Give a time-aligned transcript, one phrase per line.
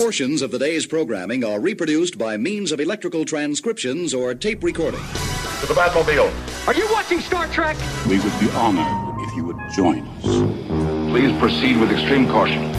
[0.00, 5.00] Portions of the day's programming are reproduced by means of electrical transcriptions or tape recording.
[5.00, 6.68] To the Batmobile.
[6.68, 7.76] Are you watching Star Trek?
[8.08, 11.10] We would be honored if you would join us.
[11.10, 12.72] Please proceed with extreme caution.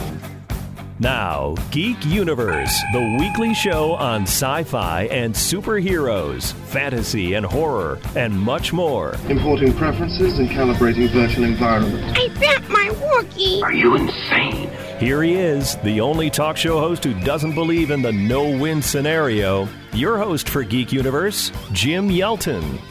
[1.00, 8.40] Now, Geek Universe, the weekly show on sci fi and superheroes, fantasy and horror, and
[8.40, 9.18] much more.
[9.28, 12.18] Importing preferences and calibrating virtual environments.
[12.18, 13.62] I bet my Wookiee.
[13.62, 14.70] Are you insane?
[15.00, 18.82] Here he is, the only talk show host who doesn't believe in the no win
[18.82, 19.70] scenario.
[19.94, 22.82] Your host for Geek Universe, Jim Yelton.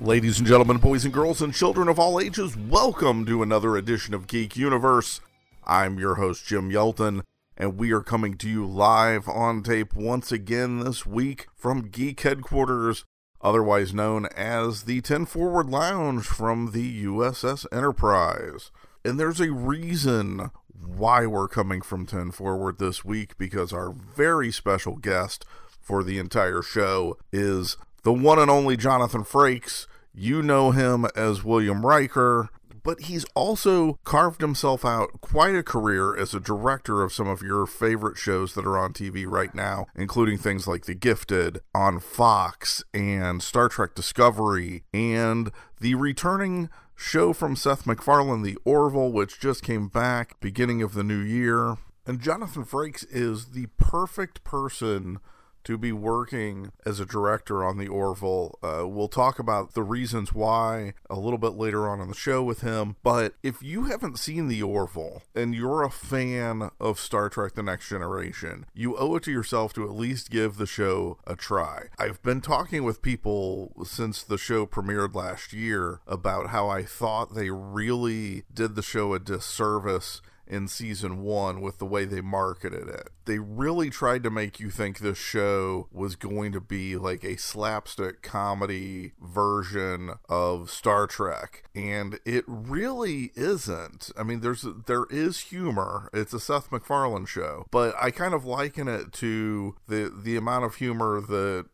[0.00, 4.12] Ladies and gentlemen, boys and girls, and children of all ages, welcome to another edition
[4.12, 5.20] of Geek Universe.
[5.64, 7.22] I'm your host, Jim Yelton,
[7.56, 12.22] and we are coming to you live on tape once again this week from Geek
[12.22, 13.04] Headquarters,
[13.42, 18.70] otherwise known as the 10 Forward Lounge from the USS Enterprise.
[19.04, 20.50] And there's a reason
[20.84, 25.44] why we're coming from 10 Forward this week because our very special guest
[25.80, 29.86] for the entire show is the one and only Jonathan Frakes.
[30.14, 32.50] You know him as William Riker,
[32.82, 37.42] but he's also carved himself out quite a career as a director of some of
[37.42, 42.00] your favorite shows that are on TV right now, including things like The Gifted on
[42.00, 49.40] Fox and Star Trek Discovery and the returning show from Seth MacFarlane, The Orville, which
[49.40, 51.76] just came back beginning of the new year.
[52.06, 55.18] And Jonathan Frakes is the perfect person
[55.64, 58.58] to be working as a director on the Orville.
[58.62, 62.42] Uh, we'll talk about the reasons why a little bit later on in the show
[62.42, 62.96] with him.
[63.02, 67.62] But if you haven't seen the Orville and you're a fan of Star Trek The
[67.62, 71.88] Next Generation, you owe it to yourself to at least give the show a try.
[71.98, 77.34] I've been talking with people since the show premiered last year about how I thought
[77.34, 80.20] they really did the show a disservice
[80.52, 83.08] in season one with the way they marketed it.
[83.24, 87.38] They really tried to make you think this show was going to be like a
[87.38, 94.10] slapstick comedy version of Star Trek, and it really isn't.
[94.16, 96.10] I mean, there's there is humor.
[96.12, 100.66] It's a Seth MacFarlane show, but I kind of liken it to the the amount
[100.66, 101.66] of humor that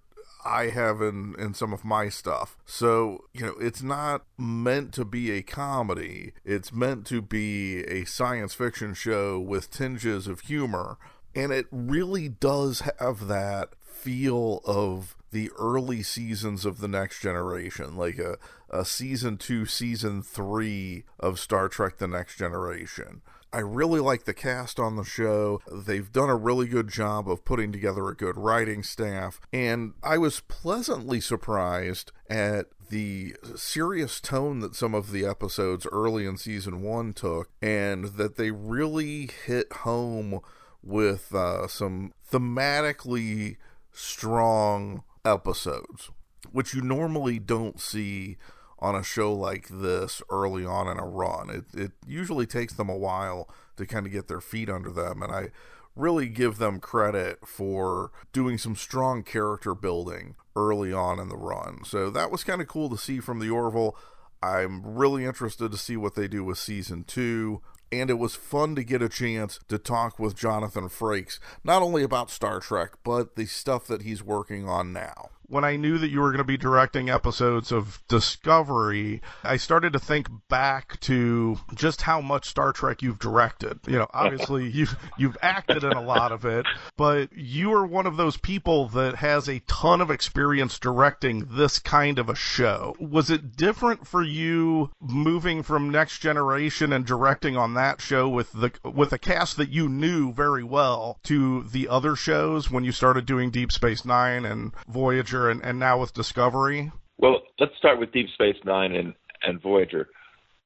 [0.45, 2.57] I have in, in some of my stuff.
[2.65, 8.05] So, you know, it's not meant to be a comedy, it's meant to be a
[8.05, 10.99] science fiction show with tinges of humor.
[11.35, 17.97] And it really does have that feel of the early seasons of the next generation,
[17.97, 18.39] like a,
[18.71, 23.21] a season two, season three of Star Trek The Next Generation.
[23.53, 25.61] I really like the cast on the show.
[25.71, 30.19] They've done a really good job of putting together a good writing staff, and I
[30.19, 36.83] was pleasantly surprised at the serious tone that some of the episodes early in season
[36.83, 40.41] one took, and that they really hit home
[40.83, 43.57] with uh, some thematically
[43.93, 46.11] strong episodes,
[46.53, 48.37] which you normally don't see
[48.81, 51.51] on a show like this early on in a run.
[51.51, 55.23] It it usually takes them a while to kind of get their feet under them
[55.23, 55.49] and I
[55.97, 61.81] really give them credit for doing some strong character building early on in the run.
[61.85, 63.97] So that was kind of cool to see from the Orville.
[64.41, 67.61] I'm really interested to see what they do with season 2
[67.91, 72.03] and it was fun to get a chance to talk with Jonathan Frakes, not only
[72.03, 76.11] about Star Trek, but the stuff that he's working on now when I knew that
[76.11, 81.59] you were going to be directing episodes of Discovery, I started to think back to
[81.75, 83.81] just how much Star Trek you've directed.
[83.87, 86.67] You know, obviously you've you've acted in a lot of it,
[86.97, 91.79] but you are one of those people that has a ton of experience directing this
[91.79, 92.95] kind of a show.
[93.01, 98.53] Was it different for you moving from Next Generation and directing on that show with
[98.53, 102.93] the with a cast that you knew very well to the other shows when you
[102.93, 106.91] started doing Deep Space 9 and Voyager and, and now with Discovery?
[107.19, 110.09] Well, let's start with Deep Space Nine and, and Voyager.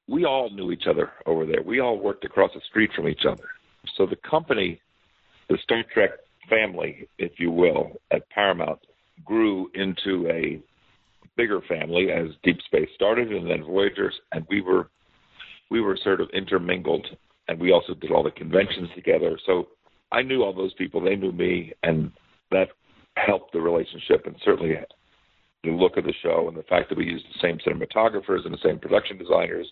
[0.07, 1.61] We all knew each other over there.
[1.63, 3.45] We all worked across the street from each other.
[3.97, 4.81] So the company,
[5.49, 6.11] the Star Trek
[6.49, 8.79] family, if you will, at Paramount,
[9.25, 10.61] grew into a
[11.35, 14.89] bigger family as Deep Space started, and then Voyagers, and we were
[15.69, 17.07] we were sort of intermingled,
[17.47, 19.39] and we also did all the conventions together.
[19.45, 19.69] So
[20.11, 22.11] I knew all those people; they knew me, and
[22.51, 22.69] that
[23.15, 24.75] helped the relationship and certainly
[25.63, 28.53] the look of the show and the fact that we used the same cinematographers and
[28.53, 29.71] the same production designers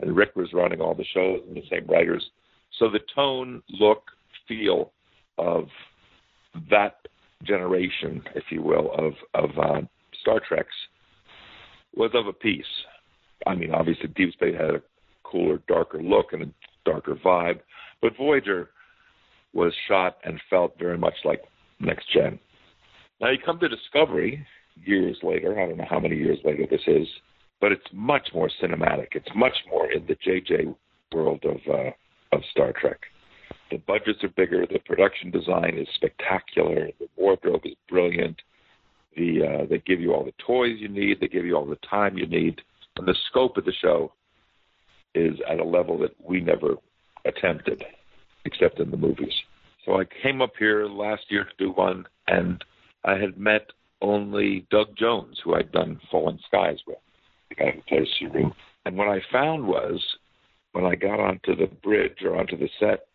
[0.00, 2.24] and Rick was running all the shows and the same writers.
[2.78, 4.02] So the tone, look,
[4.48, 4.92] feel
[5.38, 5.66] of
[6.70, 6.96] that
[7.44, 9.80] generation, if you will, of of uh,
[10.20, 10.68] Star Trek's
[11.94, 12.64] was of a piece.
[13.46, 14.82] I mean, obviously, Deep Space had a
[15.24, 16.46] cooler, darker look, and a
[16.84, 17.60] darker vibe.
[18.00, 18.70] But Voyager
[19.52, 21.42] was shot and felt very much like
[21.80, 22.38] Next Gen.
[23.22, 24.44] Now you come to Discovery
[24.84, 25.58] years later.
[25.60, 27.06] I don't know how many years later this is,
[27.60, 29.08] but it's much more cinematic.
[29.12, 30.74] It's much more in the JJ
[31.14, 31.90] world of uh,
[32.32, 32.98] of Star Trek.
[33.70, 34.66] The budgets are bigger.
[34.66, 36.88] The production design is spectacular.
[36.98, 38.42] The wardrobe is brilliant.
[39.16, 41.20] The uh, they give you all the toys you need.
[41.20, 42.60] They give you all the time you need,
[42.96, 44.12] and the scope of the show
[45.14, 46.74] is at a level that we never
[47.24, 47.84] attempted,
[48.46, 49.34] except in the movies.
[49.84, 52.64] So I came up here last year to do one, and
[53.04, 53.66] I had met
[54.00, 56.98] only Doug Jones, who I'd done Falling Skies with,
[57.48, 58.50] the guy who plays Saru.
[58.84, 60.02] And what I found was,
[60.72, 63.06] when I got onto the bridge or onto the set,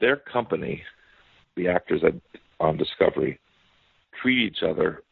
[0.00, 0.82] their company,
[1.56, 2.02] the actors
[2.60, 3.38] on Discovery,
[4.20, 5.02] treat each other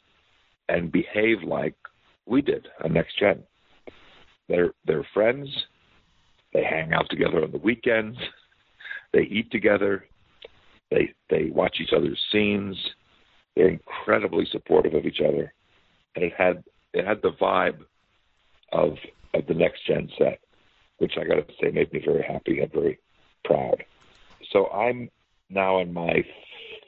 [0.68, 1.74] and behave like
[2.26, 3.42] we did on Next Gen.
[4.48, 5.48] They're they're friends.
[6.52, 8.16] They hang out together on the weekends.
[9.12, 10.04] They eat together.
[10.90, 12.76] They they watch each other's scenes.
[13.56, 15.52] They're incredibly supportive of each other,
[16.14, 17.84] and it had it had the vibe
[18.72, 18.96] of
[19.32, 20.40] of the Next Gen set,
[20.98, 22.98] which I got to say made me very happy and very
[23.44, 23.84] proud.
[24.50, 25.10] So I'm
[25.50, 26.24] now in my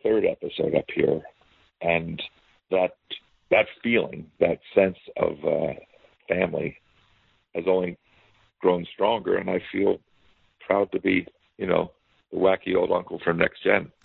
[0.03, 1.23] third episode up here,
[1.81, 2.23] and
[2.71, 2.97] that
[3.51, 5.75] that feeling, that sense of uh,
[6.29, 6.79] family,
[7.55, 7.97] has only
[8.61, 10.01] grown stronger, and I feel
[10.61, 11.27] proud to be,
[11.59, 11.93] you know,
[12.31, 13.91] the wacky old uncle from Next Gen.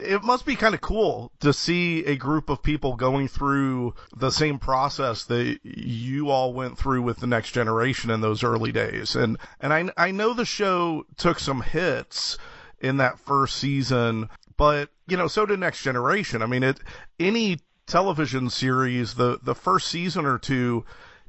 [0.00, 4.30] it must be kind of cool to see a group of people going through the
[4.30, 9.14] same process that you all went through with the next generation in those early days.
[9.16, 12.38] And and I I know the show took some hits
[12.80, 16.42] in that first season, but you know, so did Next Generation.
[16.42, 16.80] I mean, it
[17.18, 20.84] any television series, the the first season or two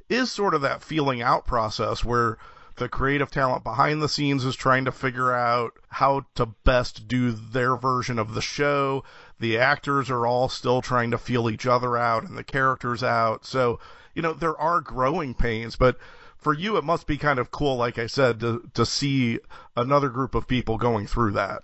[0.08, 2.38] is sort of that feeling out process where
[2.82, 7.30] the creative talent behind the scenes is trying to figure out how to best do
[7.30, 9.04] their version of the show.
[9.38, 13.46] The actors are all still trying to feel each other out and the characters out.
[13.46, 13.78] So,
[14.14, 15.96] you know, there are growing pains, but
[16.38, 19.38] for you, it must be kind of cool, like I said, to, to see
[19.76, 21.62] another group of people going through that.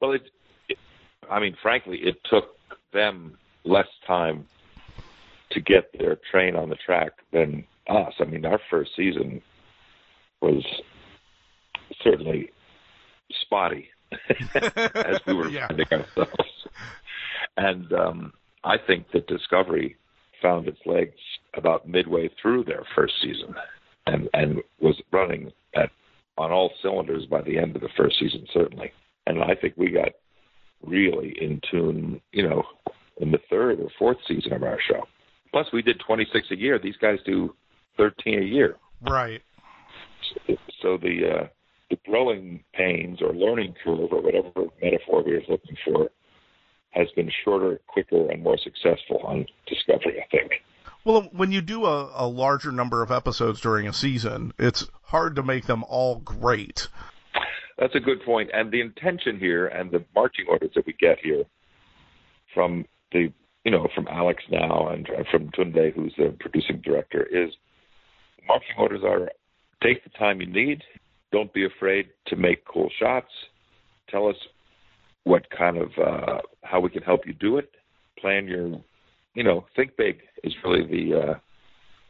[0.00, 0.22] Well, it,
[0.68, 0.78] it
[1.30, 2.56] I mean, frankly, it took
[2.92, 4.48] them less time
[5.50, 8.14] to get their train on the track than us.
[8.18, 9.42] I mean, our first season
[10.40, 10.64] was
[12.02, 12.50] certainly
[13.42, 13.88] spotty
[14.54, 15.68] as we were yeah.
[15.68, 16.68] finding ourselves.
[17.56, 18.32] And um,
[18.64, 19.96] I think that Discovery
[20.42, 21.18] found its legs
[21.56, 23.54] about midway through their first season
[24.06, 25.90] and, and was running at
[26.38, 28.92] on all cylinders by the end of the first season, certainly.
[29.26, 30.10] And I think we got
[30.84, 32.62] really in tune, you know,
[33.20, 35.02] in the third or fourth season of our show.
[35.50, 36.78] Plus, we did 26 a year.
[36.78, 37.54] These guys do
[37.96, 38.76] 13 a year.
[39.00, 39.40] Right.
[40.82, 41.46] So the uh,
[41.90, 46.10] the growing pains or learning curve or whatever metaphor we are looking for
[46.90, 50.20] has been shorter, quicker, and more successful on Discovery.
[50.20, 50.52] I think.
[51.04, 55.36] Well, when you do a, a larger number of episodes during a season, it's hard
[55.36, 56.88] to make them all great.
[57.78, 58.50] That's a good point.
[58.52, 61.44] And the intention here and the marching orders that we get here
[62.52, 63.32] from the
[63.64, 67.52] you know from Alex now and from Tunde, who's the producing director, is
[68.48, 69.30] marching orders are
[69.82, 70.82] take the time you need.
[71.32, 73.30] Don't be afraid to make cool shots.
[74.08, 74.36] Tell us
[75.24, 77.70] what kind of uh, how we can help you do it.
[78.18, 78.80] Plan your,
[79.34, 81.34] you know, think big is really the uh,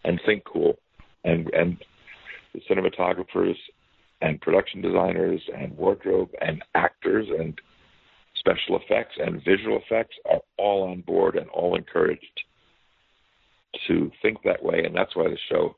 [0.05, 0.77] and think cool,
[1.25, 1.79] and and
[2.53, 3.57] the cinematographers
[4.23, 7.59] and production designers and wardrobe and actors and
[8.39, 12.25] special effects and visual effects are all on board and all encouraged
[13.89, 15.77] to think that way, and that's why the show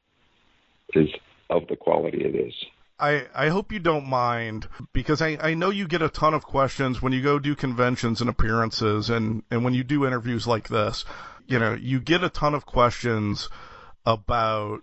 [0.95, 1.09] is
[1.51, 2.55] of the quality it is.
[3.01, 6.43] I, I hope you don't mind because I, I know you get a ton of
[6.43, 10.69] questions when you go do conventions and appearances and, and when you do interviews like
[10.69, 11.05] this.
[11.47, 13.49] You know, you get a ton of questions
[14.05, 14.83] about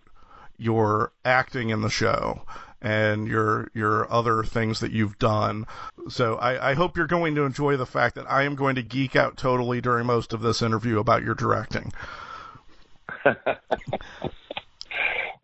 [0.58, 2.42] your acting in the show
[2.82, 5.66] and your your other things that you've done.
[6.08, 8.84] So I, I hope you're going to enjoy the fact that I am going to
[8.84, 11.92] geek out totally during most of this interview about your directing.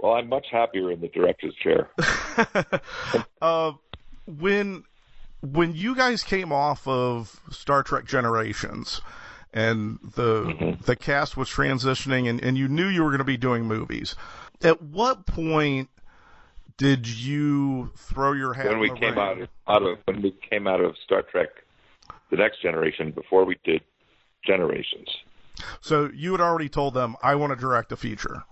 [0.02, 1.90] well, I'm much happier in the director's chair.
[3.42, 3.74] uh,
[4.26, 4.84] when
[5.42, 9.02] when you guys came off of Star Trek Generations
[9.54, 10.84] and the Mm-hmm.
[10.86, 14.16] the cast was transitioning and, and you knew you were going to be doing movies,
[14.64, 15.90] at what point
[16.78, 19.20] did you throw your hat when we came ring?
[19.20, 21.50] out of, out of when we came out of Star Trek,
[22.32, 23.82] the next generation, before we did
[24.44, 25.08] Generations.
[25.82, 28.44] So you had already told them I want to direct a feature.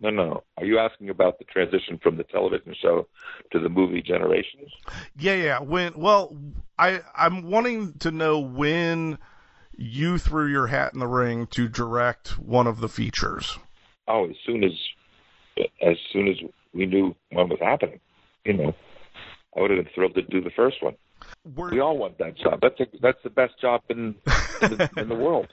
[0.00, 0.42] No, no.
[0.56, 3.06] Are you asking about the transition from the television show
[3.52, 4.70] to the movie Generations?
[5.18, 5.60] Yeah, yeah.
[5.60, 6.36] When well,
[6.78, 9.18] I I'm wanting to know when
[9.76, 13.58] you threw your hat in the ring to direct one of the features.
[14.08, 14.72] Oh, as soon as
[15.82, 16.36] as soon as
[16.72, 18.00] we knew when was happening,
[18.44, 18.74] you know,
[19.56, 20.96] I would have been thrilled to do the first one.
[21.54, 22.60] We're, We all want that job.
[22.62, 24.14] That's a, that's the best job in
[24.62, 25.48] in the, in the world.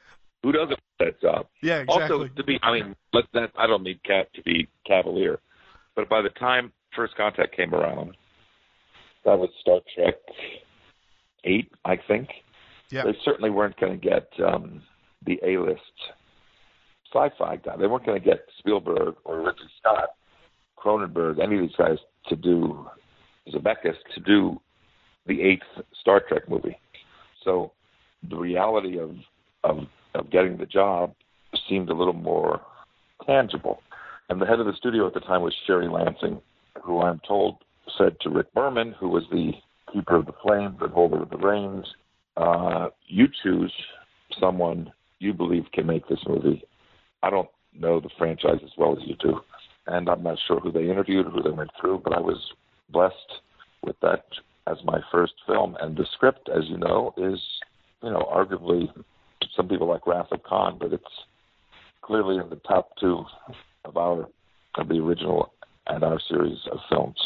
[0.47, 1.47] Who doesn't want that job?
[1.61, 2.03] yeah, exactly.
[2.03, 3.51] Also, to be, I mean, let that.
[3.57, 5.39] I don't need cat to be cavalier,
[5.93, 8.15] but by the time First Contact came around,
[9.25, 10.15] that was Star Trek
[11.43, 12.29] eight, I think.
[12.89, 13.03] Yeah.
[13.03, 14.81] They certainly weren't going to get um,
[15.25, 15.81] the A-list
[17.13, 17.75] sci-fi guy.
[17.75, 20.11] They weren't going to get Spielberg or Ridley Scott,
[20.77, 21.97] Cronenberg, any of these guys
[22.29, 22.87] to do
[23.53, 24.61] Zemeckis to do
[25.25, 26.79] the eighth Star Trek movie.
[27.43, 27.73] So
[28.29, 29.13] the reality of
[29.65, 29.79] of
[30.17, 31.13] of getting the job
[31.69, 32.61] seemed a little more
[33.25, 33.81] tangible.
[34.29, 36.41] And the head of the studio at the time was Sherry Lansing,
[36.83, 37.57] who I'm told
[37.97, 39.51] said to Rick Berman, who was the
[39.93, 41.85] keeper of the flame, the holder of the reins,
[42.35, 43.73] uh, you choose
[44.39, 46.63] someone you believe can make this movie.
[47.23, 49.39] I don't know the franchise as well as you do,
[49.87, 52.39] and I'm not sure who they interviewed, who they went through, but I was
[52.89, 53.41] blessed
[53.83, 54.25] with that
[54.67, 55.77] as my first film.
[55.81, 57.39] And the script, as you know, is,
[58.03, 58.89] you know, arguably
[59.57, 61.03] some people like Wrath of Khan, but it's
[62.01, 63.25] clearly in the top two
[63.83, 64.29] of our
[64.75, 65.51] of the original
[65.87, 67.17] and our series of films.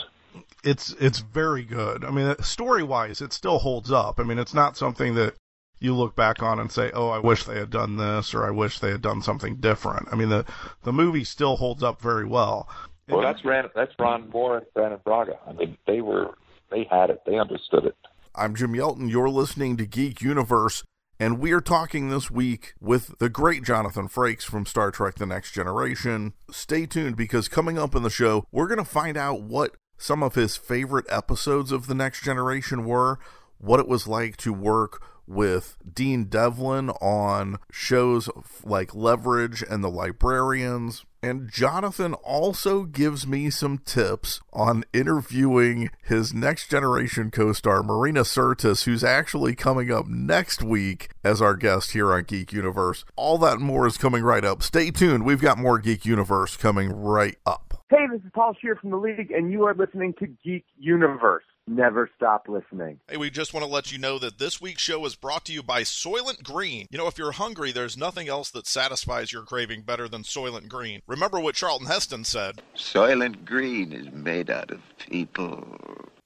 [0.63, 2.03] it's it's very good.
[2.05, 4.19] I mean, story wise, it still holds up.
[4.19, 5.35] I mean, it's not something that
[5.79, 8.51] you look back on and say, "Oh, I wish they had done this," or "I
[8.51, 10.45] wish they had done something different." I mean, the
[10.83, 12.69] the movie still holds up very well.
[13.09, 15.37] Well, that's Ran, that's Ron Moore and Brannon Braga.
[15.45, 16.35] I mean, they were
[16.69, 17.95] they had it, they understood it.
[18.33, 19.09] I'm Jim Yelton.
[19.09, 20.83] You're listening to Geek Universe,
[21.21, 25.27] and we are talking this week with the great Jonathan Frakes from Star Trek The
[25.27, 26.33] Next Generation.
[26.49, 30.23] Stay tuned because coming up in the show, we're going to find out what some
[30.23, 33.19] of his favorite episodes of The Next Generation were,
[33.59, 38.27] what it was like to work with Dean Devlin on shows
[38.63, 41.05] like Leverage and The Librarians.
[41.23, 48.21] And Jonathan also gives me some tips on interviewing his next generation co star, Marina
[48.21, 53.05] Sirtis, who's actually coming up next week as our guest here on Geek Universe.
[53.15, 54.63] All that and more is coming right up.
[54.63, 55.23] Stay tuned.
[55.23, 57.83] We've got more Geek Universe coming right up.
[57.91, 61.43] Hey, this is Paul Scheer from the League, and you are listening to Geek Universe.
[61.67, 62.99] Never stop listening.
[63.07, 65.53] Hey, we just want to let you know that this week's show is brought to
[65.53, 66.87] you by Soylent Green.
[66.89, 70.67] You know, if you're hungry, there's nothing else that satisfies your craving better than Soylent
[70.67, 71.01] Green.
[71.07, 72.61] Remember what Charlton Heston said.
[72.75, 75.63] Soylent Green is made out of people.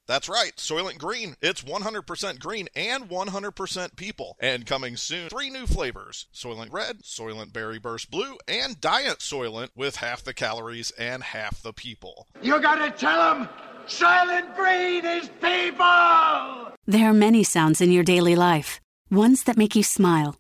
[0.08, 1.36] That's right, Soylent Green.
[1.42, 4.38] It's 100% green and 100% people.
[4.40, 9.70] And coming soon, three new flavors Soylent Red, Soylent Berry Burst Blue, and Diet Soylent
[9.76, 12.28] with half the calories and half the people.
[12.42, 13.50] You gotta tell them
[13.88, 16.72] Soylent Green is people!
[16.88, 18.82] There are many sounds in your daily life.
[19.12, 20.36] Ones that make you smile.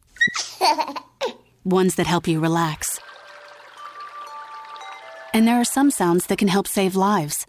[1.63, 2.99] Ones that help you relax.
[5.33, 7.45] And there are some sounds that can help save lives.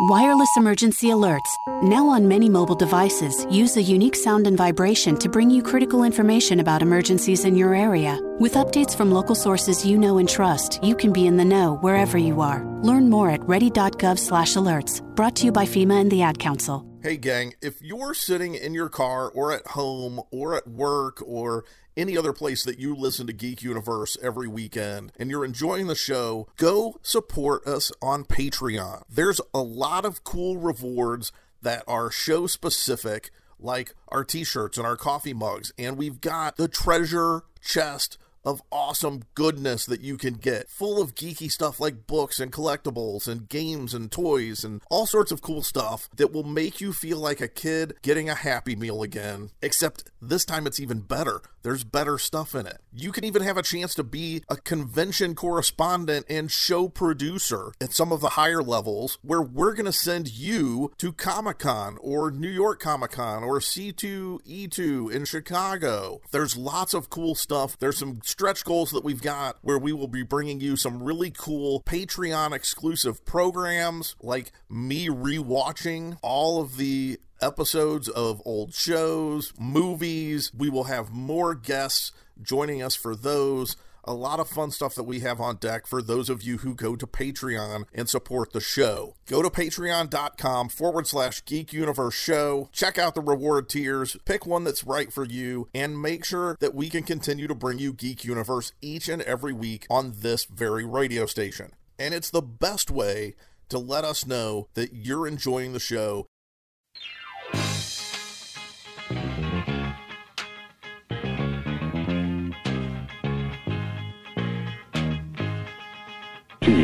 [0.00, 5.28] Wireless emergency alerts, now on many mobile devices, use a unique sound and vibration to
[5.28, 8.18] bring you critical information about emergencies in your area.
[8.40, 11.76] With updates from local sources you know and trust, you can be in the know
[11.76, 12.64] wherever you are.
[12.82, 15.00] Learn more at ready.gov/alerts.
[15.14, 16.84] Brought to you by FEMA and the Ad Council.
[17.00, 21.64] Hey, gang, if you're sitting in your car or at home or at work or
[21.96, 25.94] any other place that you listen to Geek Universe every weekend and you're enjoying the
[25.94, 29.02] show, go support us on Patreon.
[29.08, 31.32] There's a lot of cool rewards
[31.62, 36.56] that are show specific, like our t shirts and our coffee mugs, and we've got
[36.56, 42.06] the treasure chest of awesome goodness that you can get, full of geeky stuff like
[42.06, 46.44] books and collectibles and games and toys and all sorts of cool stuff that will
[46.44, 49.50] make you feel like a kid getting a Happy Meal again.
[49.62, 51.42] Except this time it's even better.
[51.62, 52.82] There's better stuff in it.
[52.92, 57.94] You can even have a chance to be a convention correspondent and show producer at
[57.94, 62.30] some of the higher levels where we're going to send you to Comic Con or
[62.30, 66.20] New York Comic Con or C2E2 in Chicago.
[66.32, 67.78] There's lots of cool stuff.
[67.78, 71.30] There's some stretch goals that we've got where we will be bringing you some really
[71.30, 80.50] cool Patreon exclusive programs like me rewatching all of the episodes of old shows, movies.
[80.52, 82.10] We will have more guests
[82.42, 83.76] joining us for those.
[84.04, 86.74] A lot of fun stuff that we have on deck for those of you who
[86.74, 89.16] go to Patreon and support the show.
[89.26, 94.64] Go to patreon.com forward slash geek universe show, check out the reward tiers, pick one
[94.64, 98.24] that's right for you, and make sure that we can continue to bring you Geek
[98.24, 101.72] Universe each and every week on this very radio station.
[101.98, 103.34] And it's the best way
[103.68, 106.26] to let us know that you're enjoying the show.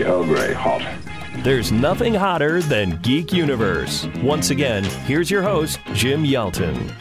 [0.05, 0.83] Earl Grey hot.
[1.43, 4.07] There's nothing hotter than Geek Universe.
[4.23, 6.93] Once again, here's your host, Jim Yelton.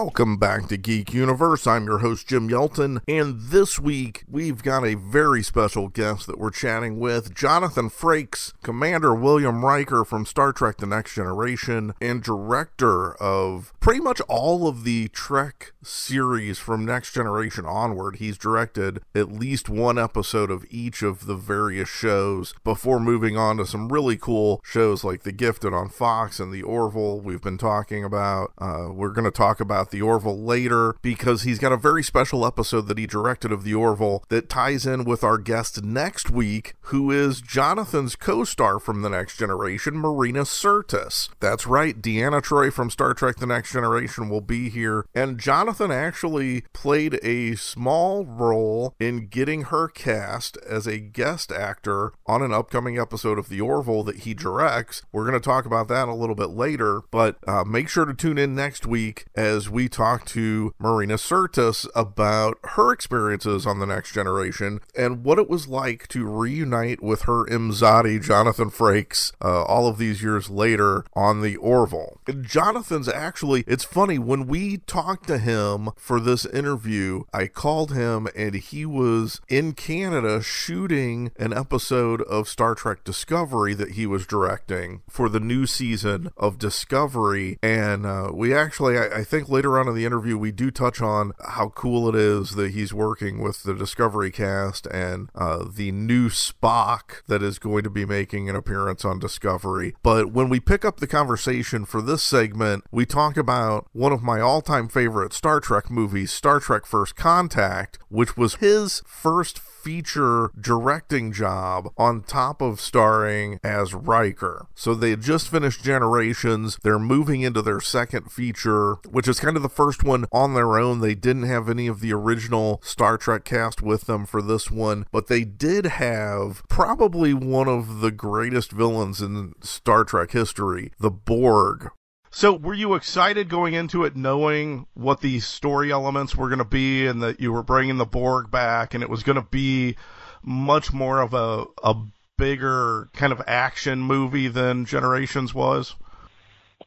[0.00, 1.66] Welcome back to Geek Universe.
[1.66, 6.38] I'm your host, Jim Yelton, and this week we've got a very special guest that
[6.38, 12.22] we're chatting with Jonathan Frakes, Commander William Riker from Star Trek The Next Generation, and
[12.22, 18.16] director of pretty much all of the Trek series from Next Generation onward.
[18.16, 23.56] He's directed at least one episode of each of the various shows before moving on
[23.56, 27.58] to some really cool shows like The Gifted on Fox and The Orville we've been
[27.58, 28.52] talking about.
[28.58, 32.46] Uh, we're going to talk about the Orville later because he's got a very special
[32.46, 36.74] episode that he directed of the Orville that ties in with our guest next week,
[36.82, 41.28] who is Jonathan's co star from The Next Generation, Marina Sirtis.
[41.40, 45.90] That's right, Deanna Troi from Star Trek The Next Generation will be here, and Jonathan
[45.90, 52.52] actually played a small role in getting her cast as a guest actor on an
[52.52, 55.02] upcoming episode of The Orville that he directs.
[55.12, 58.14] We're going to talk about that a little bit later, but uh, make sure to
[58.14, 63.86] tune in next week as we talk to Marina Sirtis about her experiences on The
[63.86, 69.62] Next Generation and what it was like to reunite with her Imzadi, Jonathan Frakes, uh,
[69.64, 72.20] all of these years later on the Orville.
[72.40, 78.28] Jonathan's actually, it's funny, when we talked to him for this interview, I called him
[78.36, 84.26] and he was in Canada shooting an episode of Star Trek Discovery that he was
[84.26, 87.58] directing for the new season of Discovery.
[87.62, 91.02] And uh, we actually, I, I think later on in the interview, we do touch
[91.02, 95.90] on how cool it is that he's working with the Discovery cast and uh, the
[95.90, 99.96] new Spock that is going to be making an appearance on Discovery.
[100.00, 104.22] But when we pick up the conversation for this segment, we talk about one of
[104.22, 109.58] my all time favorite Star Trek movies, Star Trek First Contact, which was his first
[109.82, 114.66] feature directing job on top of starring as Riker.
[114.74, 116.78] So they had just finished Generations.
[116.82, 120.78] They're moving into their second feature, which is kind of the first one on their
[120.78, 121.00] own.
[121.00, 125.06] They didn't have any of the original Star Trek cast with them for this one,
[125.12, 131.10] but they did have probably one of the greatest villains in Star Trek history, the
[131.10, 131.90] Borg,
[132.30, 136.64] so, were you excited going into it knowing what the story elements were going to
[136.64, 139.96] be and that you were bringing the Borg back and it was going to be
[140.42, 141.96] much more of a, a
[142.36, 145.94] bigger kind of action movie than Generations was?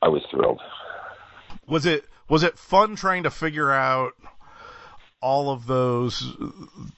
[0.01, 0.61] I was thrilled.
[1.67, 4.13] Was it was it fun trying to figure out
[5.21, 6.35] all of those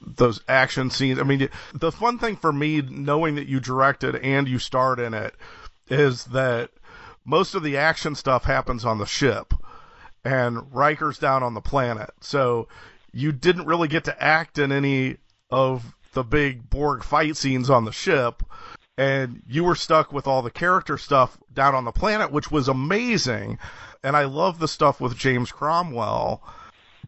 [0.05, 1.19] those action scenes?
[1.19, 5.13] I mean, the fun thing for me knowing that you directed and you starred in
[5.13, 5.33] it
[5.89, 6.71] is that
[7.25, 9.53] most of the action stuff happens on the ship,
[10.23, 12.11] and Riker's down on the planet.
[12.21, 12.67] So
[13.11, 15.17] you didn't really get to act in any
[15.49, 18.43] of the big Borg fight scenes on the ship,
[18.97, 22.67] and you were stuck with all the character stuff down on the planet, which was
[22.67, 23.57] amazing.
[24.03, 26.43] And I love the stuff with James Cromwell,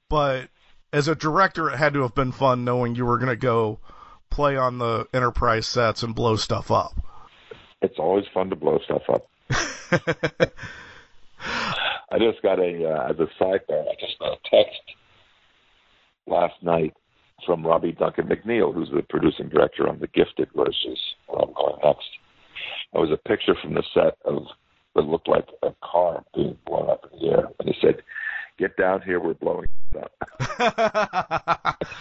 [0.09, 0.49] but
[0.93, 3.79] as a director, it had to have been fun knowing you were going to go
[4.29, 6.93] play on the Enterprise sets and blow stuff up.
[7.81, 9.27] It's always fun to blow stuff up.
[12.11, 13.87] I just got a uh, as a sidebar.
[13.87, 14.81] I just got a text
[16.27, 16.93] last night
[17.45, 21.53] from Robbie Duncan McNeill, who's the producing director on The Gifted, which is where I'm
[21.53, 22.07] going next.
[22.93, 24.43] It was a picture from the set of
[24.93, 28.01] what looked like a car being blown up in the air, and he said,
[28.57, 31.85] "Get down here, we're blowing it up."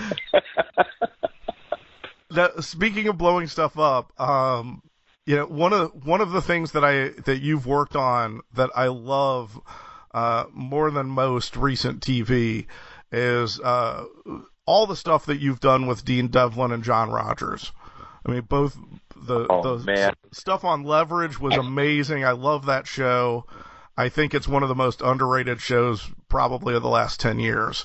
[2.30, 4.82] that, speaking of blowing stuff up, um,
[5.26, 8.70] you know one of one of the things that I that you've worked on that
[8.74, 9.60] I love
[10.12, 12.66] uh, more than most recent TV
[13.12, 14.04] is uh,
[14.66, 17.72] all the stuff that you've done with Dean Devlin and John Rogers.
[18.26, 18.76] I mean, both
[19.16, 20.14] the oh, the man.
[20.32, 22.24] stuff on Leverage was amazing.
[22.24, 23.46] I love that show.
[23.96, 27.84] I think it's one of the most underrated shows probably of the last ten years.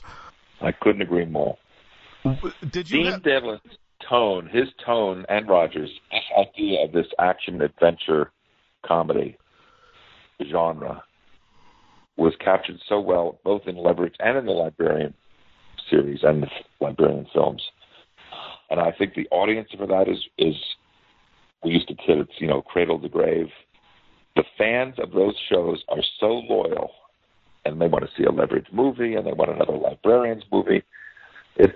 [0.62, 1.58] I couldn't agree more.
[2.72, 3.60] Did you Dean have, Devlin
[4.10, 5.90] tone, his tone, and Rogers,
[6.38, 8.32] idea of this action adventure
[8.86, 9.38] comedy
[10.52, 11.04] genre
[12.18, 15.14] was captured so well, both in Leverage and in the Librarian
[15.90, 16.48] series and the
[16.80, 17.62] Librarian films.
[18.70, 20.56] And I think the audience for that is is
[21.64, 23.48] we used to kid it's you know cradle to grave.
[24.36, 26.92] The fans of those shows are so loyal,
[27.64, 30.84] and they want to see a Leverage movie and they want another Librarians movie.
[31.58, 31.74] It's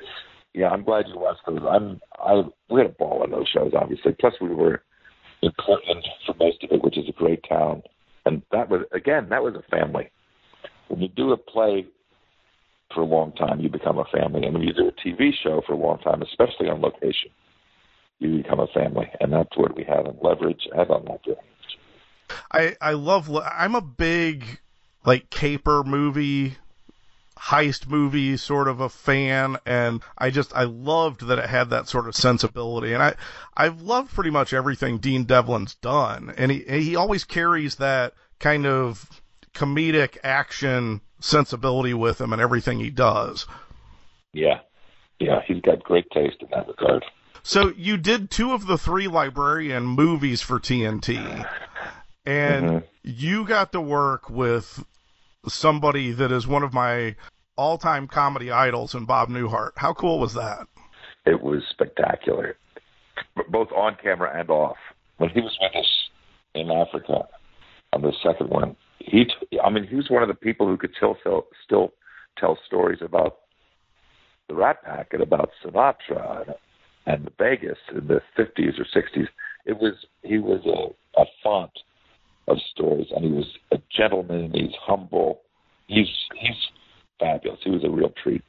[0.54, 1.60] yeah, I'm glad you watched those.
[1.70, 4.14] I'm I we had a ball on those shows, obviously.
[4.20, 4.82] Plus we were
[5.42, 7.84] in Portland for most of it, which is a great town,
[8.26, 10.10] and that was again that was a family.
[10.88, 11.86] When you do a play
[12.94, 15.62] for a long time, you become a family, and when you do a TV show
[15.68, 17.30] for a long time, especially on location,
[18.18, 21.38] you become a family, and that's what we have in Leverage and on Leverage.
[22.52, 23.30] I I love.
[23.34, 24.60] I'm a big
[25.06, 26.58] like caper movie
[27.40, 31.88] heist movie sort of a fan and I just I loved that it had that
[31.88, 33.16] sort of sensibility and I
[33.56, 38.66] I've loved pretty much everything Dean Devlin's done and he he always carries that kind
[38.66, 39.22] of
[39.54, 43.48] comedic action sensibility with him and everything he does.
[44.34, 44.60] Yeah.
[45.20, 47.04] Yeah, he's got great taste in that regard.
[47.44, 51.48] So you did two of the three librarian movies for TNT
[52.26, 52.86] and mm-hmm.
[53.04, 54.84] you got to work with
[55.48, 57.16] somebody that is one of my
[57.56, 59.72] all-time comedy idols in Bob Newhart.
[59.76, 60.68] How cool was that?
[61.26, 62.58] It was spectacular,
[63.50, 64.78] both on camera and off.
[65.18, 66.10] When he was with us
[66.56, 67.28] in Africa
[67.94, 70.78] on the second one, he, t- I mean, he was one of the people who
[70.78, 71.92] could still still, still
[72.38, 73.40] tell stories about
[74.48, 76.56] the Rat Pack and about Sinatra and,
[77.06, 79.28] and Vegas in the 50s or 60s.
[79.66, 81.72] It was he was a, a font
[82.50, 84.52] of stories, and he was a gentleman.
[84.54, 85.42] He's humble.
[85.88, 86.10] He's
[86.40, 86.58] he's
[87.20, 87.60] fabulous.
[87.64, 88.44] He was a real treat.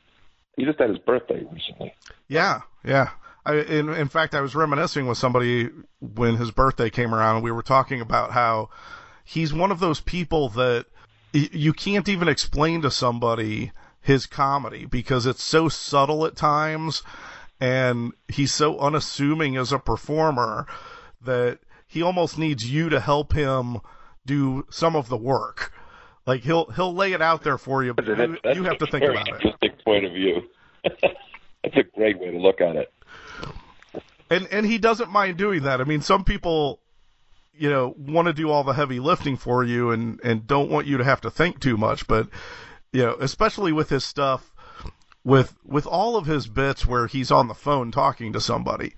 [0.57, 1.95] He just had his birthday recently.
[2.29, 3.11] Yeah, yeah.
[3.47, 7.45] I, in, in fact, I was reminiscing with somebody when his birthday came around, and
[7.45, 8.69] we were talking about how
[9.25, 10.87] he's one of those people that
[11.33, 17.03] you can't even explain to somebody his comedy because it's so subtle at times,
[17.61, 20.67] and he's so unassuming as a performer
[21.23, 23.79] that he almost needs you to help him
[24.25, 25.73] do some of the work.
[26.25, 29.05] Like he'll he'll lay it out there for you, but you, you have to think
[29.05, 29.85] about it.
[29.85, 30.43] Point of view.
[30.85, 32.93] that's a great way to look at it.
[34.31, 35.81] And and he doesn't mind doing that.
[35.81, 36.79] I mean, some people,
[37.53, 40.87] you know, want to do all the heavy lifting for you and and don't want
[40.87, 42.07] you to have to think too much.
[42.07, 42.29] But
[42.93, 44.55] you know, especially with his stuff,
[45.25, 48.95] with with all of his bits where he's on the phone talking to somebody,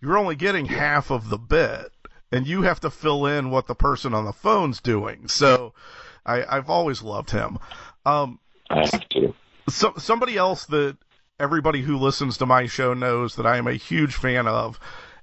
[0.00, 1.90] you're only getting half of the bit
[2.32, 5.28] and you have to fill in what the person on the phone's doing.
[5.28, 5.72] So
[6.24, 7.58] I, I've always loved him.
[8.04, 9.34] Um, I have to.
[9.68, 10.96] So, somebody else that
[11.38, 14.78] everybody who listens to my show knows that I am a huge fan of,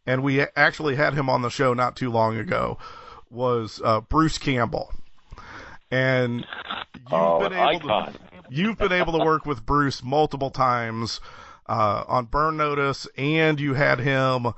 [0.05, 2.77] and we actually had him on the show not too long ago,
[3.29, 4.93] was uh, Bruce Campbell.
[5.91, 6.45] And
[6.95, 8.13] you've oh, been able icon.
[8.13, 11.21] to you've been able to work with Bruce multiple times
[11.67, 14.53] uh, on Burn Notice, and you had him.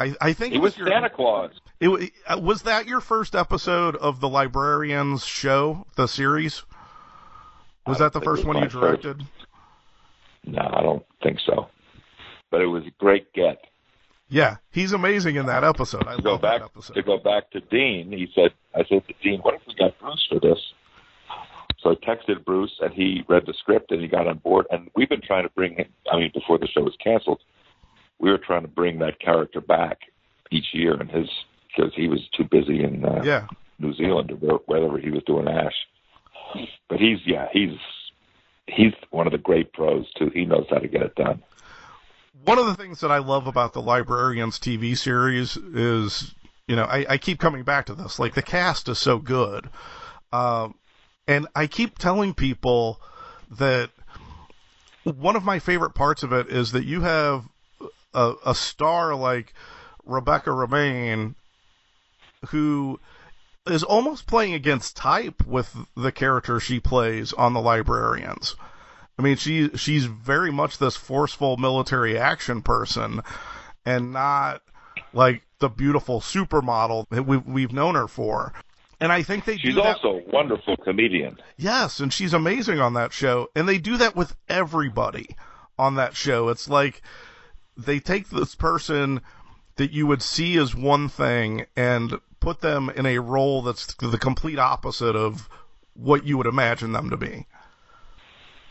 [0.00, 1.50] I, I think was, was your, Santa Claus.
[1.78, 6.62] It, uh, was that your first episode of the Librarians show, the series?
[7.86, 9.18] Was that the first one you directed?
[9.18, 9.30] First.
[10.46, 11.68] No, I don't think so.
[12.50, 13.58] But it was a great get.
[14.30, 16.06] Yeah, he's amazing in that episode.
[16.06, 18.10] I to go back to go back to Dean.
[18.10, 20.58] He said, "I said to Dean, what if we got Bruce for this?"
[21.80, 24.66] So I texted Bruce, and he read the script, and he got on board.
[24.70, 25.86] And we've been trying to bring him.
[26.10, 27.40] I mean, before the show was canceled,
[28.20, 29.98] we were trying to bring that character back
[30.50, 31.28] each year, and his
[31.68, 33.46] because he was too busy in uh, yeah.
[33.78, 35.74] New Zealand or wherever he was doing Ash.
[36.88, 37.76] But he's yeah, he's
[38.66, 40.30] he's one of the great pros too.
[40.34, 41.42] He knows how to get it done.
[42.44, 46.34] One of the things that I love about the Librarians TV series is,
[46.66, 48.18] you know, I, I keep coming back to this.
[48.18, 49.68] Like the cast is so good,
[50.32, 50.74] um,
[51.26, 53.00] and I keep telling people
[53.50, 53.90] that
[55.04, 57.44] one of my favorite parts of it is that you have
[58.14, 59.54] a, a star like
[60.04, 61.34] Rebecca Romijn
[62.48, 62.98] who
[63.66, 68.56] is almost playing against type with the character she plays on the Librarians.
[69.18, 73.20] I mean, she she's very much this forceful military action person,
[73.84, 74.62] and not
[75.12, 78.54] like the beautiful supermodel that we've we've known her for.
[78.98, 81.38] And I think they she's also a wonderful comedian.
[81.56, 85.36] Yes, and she's amazing on that show, and they do that with everybody
[85.78, 86.48] on that show.
[86.48, 87.02] It's like
[87.84, 89.20] they take this person
[89.76, 94.18] that you would see as one thing and put them in a role that's the
[94.18, 95.48] complete opposite of
[95.94, 97.46] what you would imagine them to be.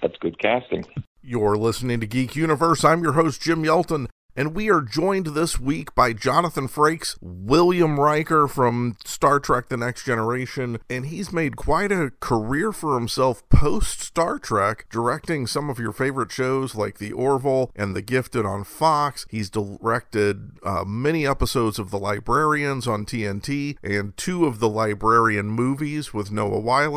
[0.02, 0.86] That's good casting.
[1.22, 2.84] You're listening to Geek Universe.
[2.84, 4.08] I'm your host, Jim Yelton.
[4.36, 9.78] And we are joined this week by Jonathan Frakes, William Riker from Star Trek The
[9.78, 15.70] Next Generation, and he's made quite a career for himself post Star Trek, directing some
[15.70, 19.26] of your favorite shows like The Orville and The Gifted on Fox.
[19.30, 25.48] He's directed uh, many episodes of The Librarians on TNT and two of the Librarian
[25.48, 26.90] movies with Noah Wyle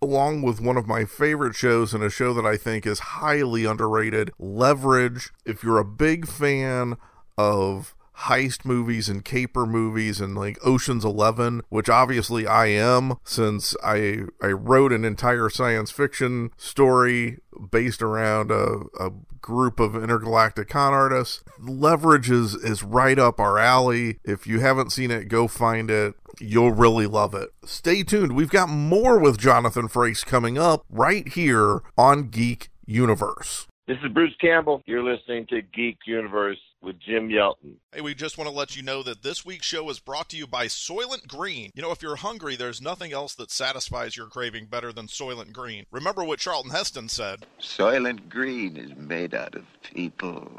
[0.00, 3.64] along with one of my favorite shows and a show that I think is highly
[3.64, 5.30] underrated, Leverage.
[5.44, 6.96] If you're a big fan
[7.38, 13.76] of heist movies and caper movies and like Ocean's 11 which obviously I am since
[13.84, 20.68] I I wrote an entire science fiction story based around a, a group of intergalactic
[20.70, 25.46] con artists leverage is is right up our alley if you haven't seen it go
[25.46, 30.58] find it you'll really love it stay tuned we've got more with Jonathan Frakes coming
[30.58, 34.82] up right here on Geek Universe this is Bruce Campbell.
[34.84, 37.74] You're listening to Geek Universe with Jim Yelton.
[37.92, 40.36] Hey, we just want to let you know that this week's show is brought to
[40.36, 41.70] you by Soylent Green.
[41.72, 45.52] You know, if you're hungry, there's nothing else that satisfies your craving better than Soylent
[45.52, 45.86] Green.
[45.92, 50.50] Remember what Charlton Heston said Soylent Green is made out of people.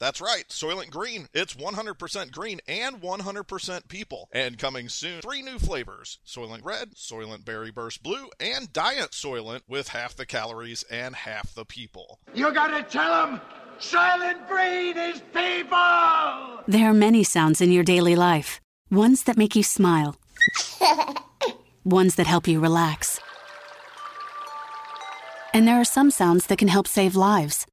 [0.00, 1.28] That's right, Soylent Green.
[1.34, 4.28] It's 100% green and 100% people.
[4.30, 9.62] And coming soon, three new flavors Soylent Red, Soylent Berry Burst Blue, and Diet Soylent
[9.66, 12.20] with half the calories and half the people.
[12.32, 13.40] You gotta tell them
[13.80, 16.62] Soylent Green is people!
[16.68, 20.16] There are many sounds in your daily life ones that make you smile,
[21.84, 23.20] ones that help you relax.
[25.52, 27.66] And there are some sounds that can help save lives.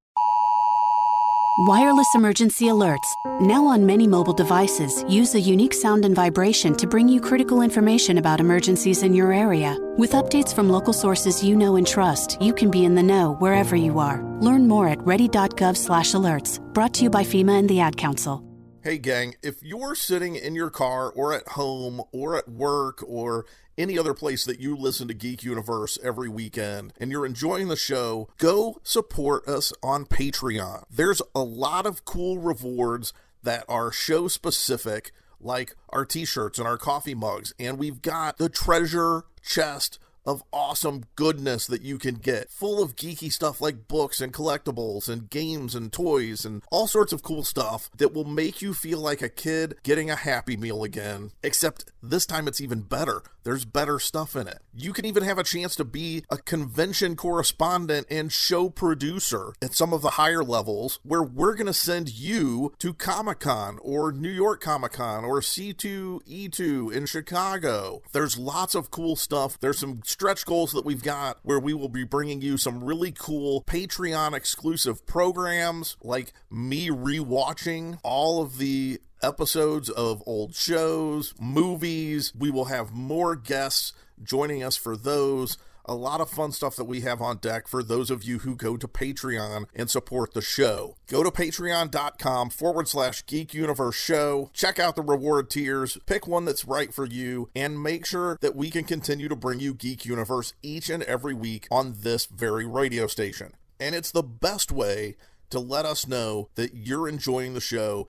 [1.58, 6.86] Wireless emergency alerts, now on many mobile devices, use a unique sound and vibration to
[6.86, 9.78] bring you critical information about emergencies in your area.
[9.98, 13.36] With updates from local sources you know and trust, you can be in the know
[13.36, 14.22] wherever you are.
[14.42, 16.60] Learn more at ready.gov/alerts.
[16.74, 18.44] Brought to you by FEMA and the Ad Council.
[18.86, 23.48] Hey gang, if you're sitting in your car or at home or at work or
[23.80, 27.76] any other place that you listen to Geek Universe every weekend and you're enjoying the
[27.76, 30.84] show, go support us on Patreon.
[30.88, 36.68] There's a lot of cool rewards that are show specific, like our t shirts and
[36.68, 42.16] our coffee mugs, and we've got the treasure chest of awesome goodness that you can
[42.16, 46.88] get, full of geeky stuff like books and collectibles and games and toys and all
[46.88, 50.58] sorts of cool stuff that will make you feel like a kid getting a Happy
[50.58, 51.32] Meal again.
[51.44, 53.24] Except this time it's even better.
[53.44, 54.60] There's better stuff in it.
[54.74, 59.76] You can even have a chance to be a convention correspondent and show producer at
[59.76, 64.12] some of the higher levels where we're going to send you to Comic Con or
[64.12, 68.02] New York Comic Con or C2E2 in Chicago.
[68.14, 69.60] There's lots of cool stuff.
[69.60, 73.12] There's some stretch goals that we've got where we will be bringing you some really
[73.12, 82.32] cool Patreon exclusive programs like me rewatching all of the episodes of old shows, movies.
[82.34, 83.92] We will have more guests
[84.24, 85.58] joining us for those.
[85.88, 88.56] A lot of fun stuff that we have on deck for those of you who
[88.56, 90.96] go to Patreon and support the show.
[91.08, 94.50] Go to patreon.com forward slash geek universe show.
[94.54, 98.56] Check out the reward tiers, pick one that's right for you, and make sure that
[98.56, 102.66] we can continue to bring you Geek Universe each and every week on this very
[102.66, 103.54] radio station.
[103.80, 105.16] And it's the best way
[105.52, 108.08] to let us know that you're enjoying the show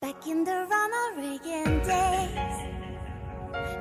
[0.00, 2.68] Back in the Ronald Reagan days,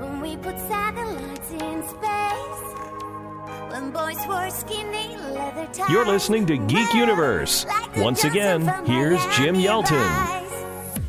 [0.01, 2.87] when we put satellites in space,
[5.89, 7.65] You're listening to Geek Universe.
[7.97, 10.43] Once again, here's Jim Yelton.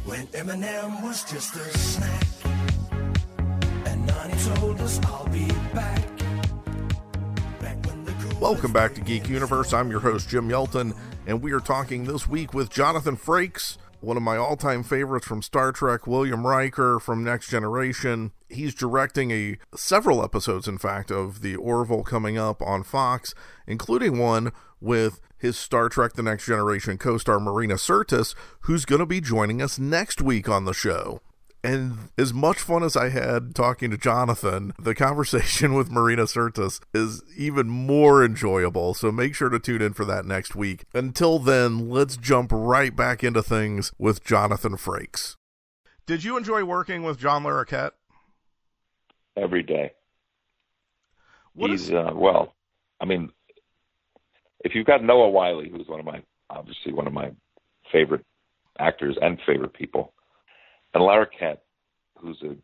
[0.04, 2.26] When Eminem was just a snack,
[3.86, 6.04] and Nani told us I'll be back.
[8.40, 9.72] Welcome back to Geek Universe.
[9.72, 10.94] I'm your host, Jim Yelton,
[11.26, 15.42] and we are talking this week with Jonathan Frakes one of my all-time favorites from
[15.42, 18.32] Star Trek, William Riker from Next Generation.
[18.48, 23.34] He's directing a several episodes, in fact, of the Orville coming up on Fox,
[23.66, 29.06] including one with his Star Trek: The Next Generation co-star Marina Sirtis, who's going to
[29.06, 31.20] be joining us next week on the show.
[31.64, 36.80] And as much fun as I had talking to Jonathan, the conversation with Marina Sirtis
[36.94, 38.94] is even more enjoyable.
[38.94, 40.84] So make sure to tune in for that next week.
[40.94, 45.36] Until then, let's jump right back into things with Jonathan Frakes.
[46.06, 47.90] Did you enjoy working with John Larroquette?
[49.36, 49.92] Every day.
[51.54, 52.54] What He's is- uh, well.
[53.00, 53.30] I mean,
[54.64, 57.30] if you've got Noah Wyle, who's one of my obviously one of my
[57.92, 58.24] favorite
[58.78, 60.14] actors and favorite people,
[60.94, 61.58] and Larroquette,
[62.16, 62.56] who's a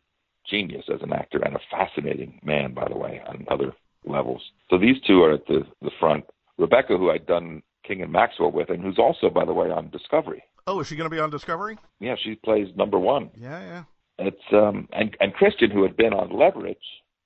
[0.49, 3.73] genius as an actor and a fascinating man, by the way, on other
[4.05, 4.41] levels.
[4.69, 6.25] So these two are at the the front.
[6.57, 9.89] Rebecca, who I'd done King and Maxwell with, and who's also, by the way, on
[9.89, 10.43] Discovery.
[10.67, 11.77] Oh, is she going to be on Discovery?
[11.99, 13.29] Yeah, she plays number one.
[13.35, 13.83] Yeah, yeah.
[14.17, 16.77] It's um and and Christian, who had been on Leverage,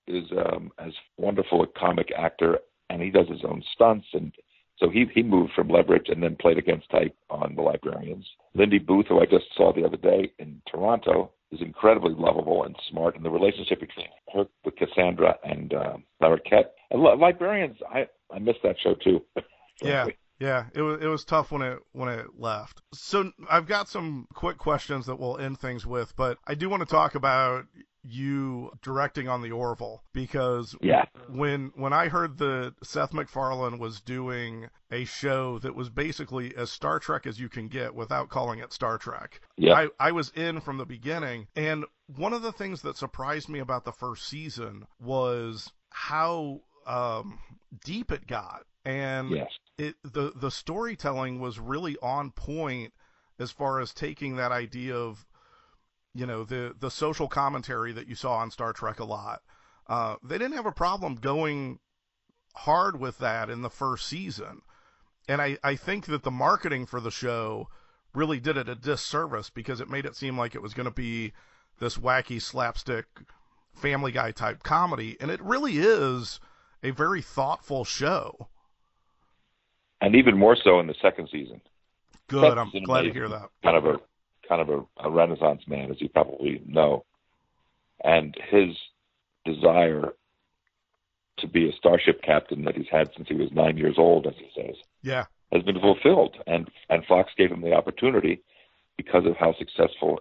[0.07, 2.59] is um as wonderful a comic actor,
[2.89, 4.33] and he does his own stunts, and
[4.79, 8.25] so he he moved from Leverage and then played against type on The Librarians.
[8.53, 12.75] Lindy Booth, who I just saw the other day in Toronto, is incredibly lovable and
[12.89, 16.71] smart, and the relationship between her with Cassandra and uh, Larroquette.
[16.91, 19.21] And Librarians, I I missed that show too.
[19.81, 20.05] yeah.
[20.39, 22.81] Yeah, it was it was tough when it when it left.
[22.93, 26.81] So I've got some quick questions that we'll end things with, but I do want
[26.81, 27.65] to talk about
[28.03, 31.05] you directing on the Orville because yeah.
[31.27, 36.71] when when I heard that Seth MacFarlane was doing a show that was basically as
[36.71, 39.41] Star Trek as you can get without calling it Star Trek.
[39.57, 39.73] Yeah.
[39.73, 43.59] I, I was in from the beginning and one of the things that surprised me
[43.59, 47.39] about the first season was how um,
[47.83, 49.49] deep it got and yes.
[49.79, 52.93] It the the storytelling was really on point
[53.39, 55.25] as far as taking that idea of
[56.13, 59.41] you know the the social commentary that you saw on Star Trek a lot.
[59.87, 61.79] Uh, they didn't have a problem going
[62.55, 64.61] hard with that in the first season,
[65.29, 67.69] and I I think that the marketing for the show
[68.13, 70.91] really did it a disservice because it made it seem like it was going to
[70.91, 71.31] be
[71.79, 73.05] this wacky slapstick
[73.73, 76.41] Family Guy type comedy, and it really is
[76.83, 78.49] a very thoughtful show
[80.01, 81.61] and even more so in the second season.
[82.27, 83.49] Good, I'm glad to hear that.
[83.63, 83.97] Kind of a
[84.47, 87.05] kind of a, a renaissance man, as you probably know,
[88.03, 88.75] and his
[89.45, 90.13] desire
[91.39, 94.33] to be a starship captain that he's had since he was nine years old, as
[94.37, 96.37] he says, yeah, has been fulfilled.
[96.47, 98.41] And and Fox gave him the opportunity
[98.97, 100.19] because of how successful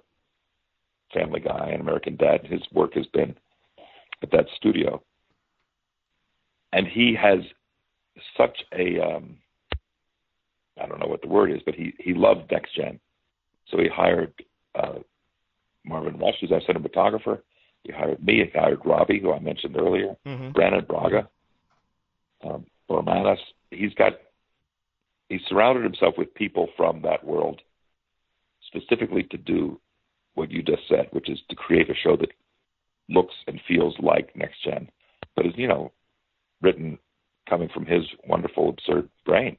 [1.13, 3.35] Family Guy and American Dad his work has been
[4.23, 5.03] at that studio.
[6.73, 7.41] And he has
[8.37, 9.39] such a um,
[10.81, 13.01] I don't know what the word is, but he he loved next gen,
[13.71, 14.33] so he hired
[14.75, 14.99] uh,
[15.85, 17.41] Marvin Rush, who's our cinematographer.
[17.85, 18.45] He hired me.
[18.53, 20.53] He hired Robbie, who I mentioned earlier, mm-hmm.
[20.53, 21.29] Brannon Braga,
[22.45, 23.39] um, Bormanis.
[23.71, 24.13] He's got
[25.29, 27.61] he surrounded himself with people from that world,
[28.67, 29.81] specifically to do
[30.35, 32.31] what you just said, which is to create a show that
[33.09, 34.89] looks and feels like next gen,
[35.35, 35.93] but is you know
[36.63, 36.99] written
[37.49, 39.57] coming from his wonderful absurd brain.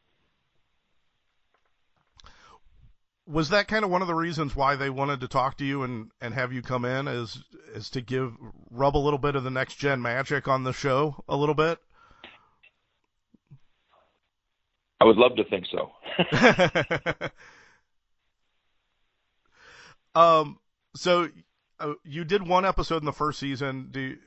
[3.30, 5.84] Was that kind of one of the reasons why they wanted to talk to you
[5.84, 7.44] and, and have you come in is
[7.76, 8.34] is to give
[8.72, 11.78] rub a little bit of the next gen magic on the show a little bit?
[15.00, 15.92] I would love to think so.
[20.20, 20.58] um
[20.96, 21.30] so
[21.80, 23.90] uh, you did one episode in the first season.
[23.92, 24.18] Do you,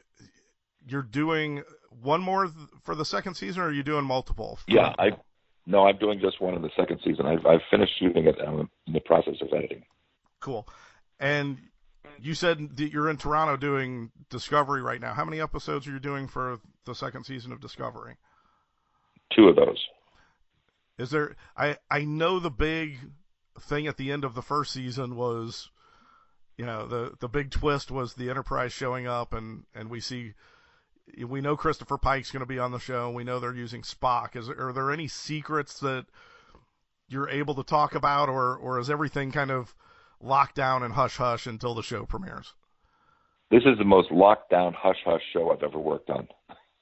[0.86, 2.48] you're doing one more
[2.84, 4.60] for the second season or are you doing multiple?
[4.68, 5.10] Yeah, I
[5.66, 7.26] no, I'm doing just one in the second season.
[7.26, 8.36] I've, I've finished shooting it.
[8.46, 9.84] I'm in the process of editing.
[10.40, 10.66] Cool.
[11.20, 11.58] And
[12.20, 15.14] you said that you're in Toronto doing Discovery right now.
[15.14, 18.16] How many episodes are you doing for the second season of Discovery?
[19.36, 19.78] Two of those.
[20.98, 21.36] Is there?
[21.56, 22.98] I I know the big
[23.58, 25.70] thing at the end of the first season was,
[26.58, 30.34] you know, the the big twist was the Enterprise showing up and and we see
[31.26, 33.10] we know Christopher Pike's going to be on the show.
[33.10, 34.36] We know they're using Spock.
[34.36, 36.06] Is are there any secrets that
[37.08, 39.74] you're able to talk about, or or is everything kind of
[40.20, 42.54] locked down and hush hush until the show premieres?
[43.50, 46.28] This is the most locked down hush hush show I've ever worked on.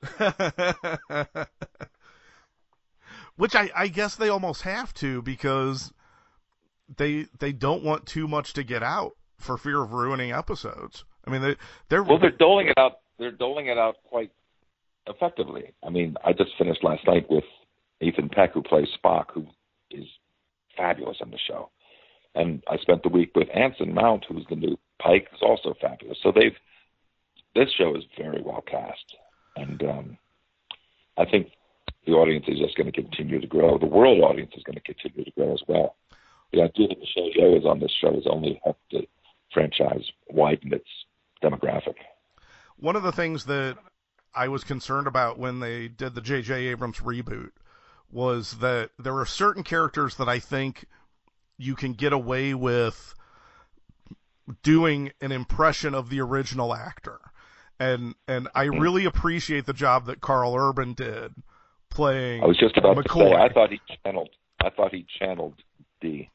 [3.37, 5.93] Which I, I guess they almost have to because
[6.97, 11.05] they they don't want too much to get out for fear of ruining episodes.
[11.27, 11.57] I mean, they
[11.89, 14.33] they're well, they're doling it out they're doling it out quite
[15.07, 15.75] effectively.
[15.87, 17.45] I mean, I just finished last night with
[18.01, 19.47] Ethan Peck, who plays Spock, who
[19.91, 20.07] is
[20.77, 21.71] fabulous on the show,
[22.35, 26.19] and I spent the week with Anson Mount, who's the new Pike, who's also fabulous.
[26.23, 26.57] So they've
[27.55, 29.17] this show is very well cast,
[29.57, 30.19] and um,
[31.19, 31.49] I think
[32.07, 33.77] the audience is just going to continue to grow.
[33.77, 35.97] The world audience is going to continue to grow as well.
[36.53, 39.07] The idea that Michelle Yeoh is on this show has only helped the
[39.53, 40.89] franchise widen its
[41.43, 41.97] demographic
[42.81, 43.77] one of the things that
[44.35, 46.69] I was concerned about when they did the J.J.
[46.69, 47.51] Abrams reboot
[48.11, 50.87] was that there are certain characters that I think
[51.59, 53.15] you can get away with
[54.63, 57.21] doing an impression of the original actor.
[57.79, 58.79] And and I hmm.
[58.79, 61.33] really appreciate the job that Karl Urban did
[61.89, 63.31] playing I was just about McCoy.
[63.31, 64.31] to say I thought he channeled
[64.63, 65.55] I thought he channeled
[66.01, 66.31] D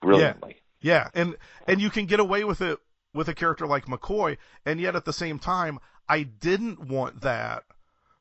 [0.00, 0.56] brilliantly.
[0.80, 1.08] Yeah.
[1.14, 1.22] yeah.
[1.22, 2.78] And and you can get away with it
[3.14, 5.78] with a character like McCoy, and yet at the same time,
[6.08, 7.64] I didn't want that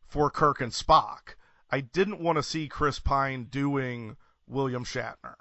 [0.06, 1.36] for Kirk and Spock.
[1.70, 4.16] I didn't want to see Chris Pine doing
[4.48, 5.36] William Shatner.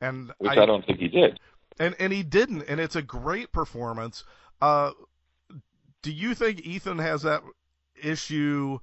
[0.00, 1.40] and which I, I don't think he did.
[1.78, 4.24] And and he didn't, and it's a great performance.
[4.60, 4.92] Uh,
[6.02, 7.42] do you think Ethan has that
[8.02, 8.78] issue?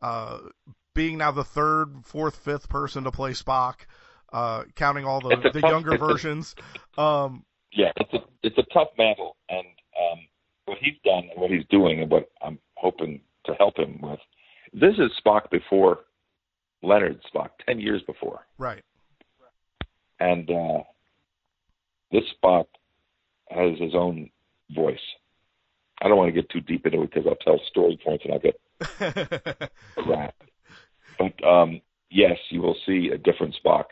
[0.00, 0.38] Uh,
[0.94, 3.86] being now the third, fourth, fifth person to play Spock,
[4.32, 6.54] uh, counting all the, the younger versions.
[6.98, 7.44] um,
[7.78, 9.66] yeah, it's a it's a tough battle, and
[9.96, 10.18] um,
[10.64, 14.18] what he's done and what he's doing, and what I'm hoping to help him with.
[14.72, 16.00] This is Spock before
[16.82, 18.40] Leonard Spock, ten years before.
[18.58, 18.82] Right.
[20.18, 20.82] And uh,
[22.10, 22.66] this Spock
[23.48, 24.28] has his own
[24.74, 24.98] voice.
[26.02, 28.34] I don't want to get too deep into it because I'll tell story points and
[28.34, 29.70] I'll get
[30.06, 30.34] right.
[31.16, 33.84] But um, yes, you will see a different Spock,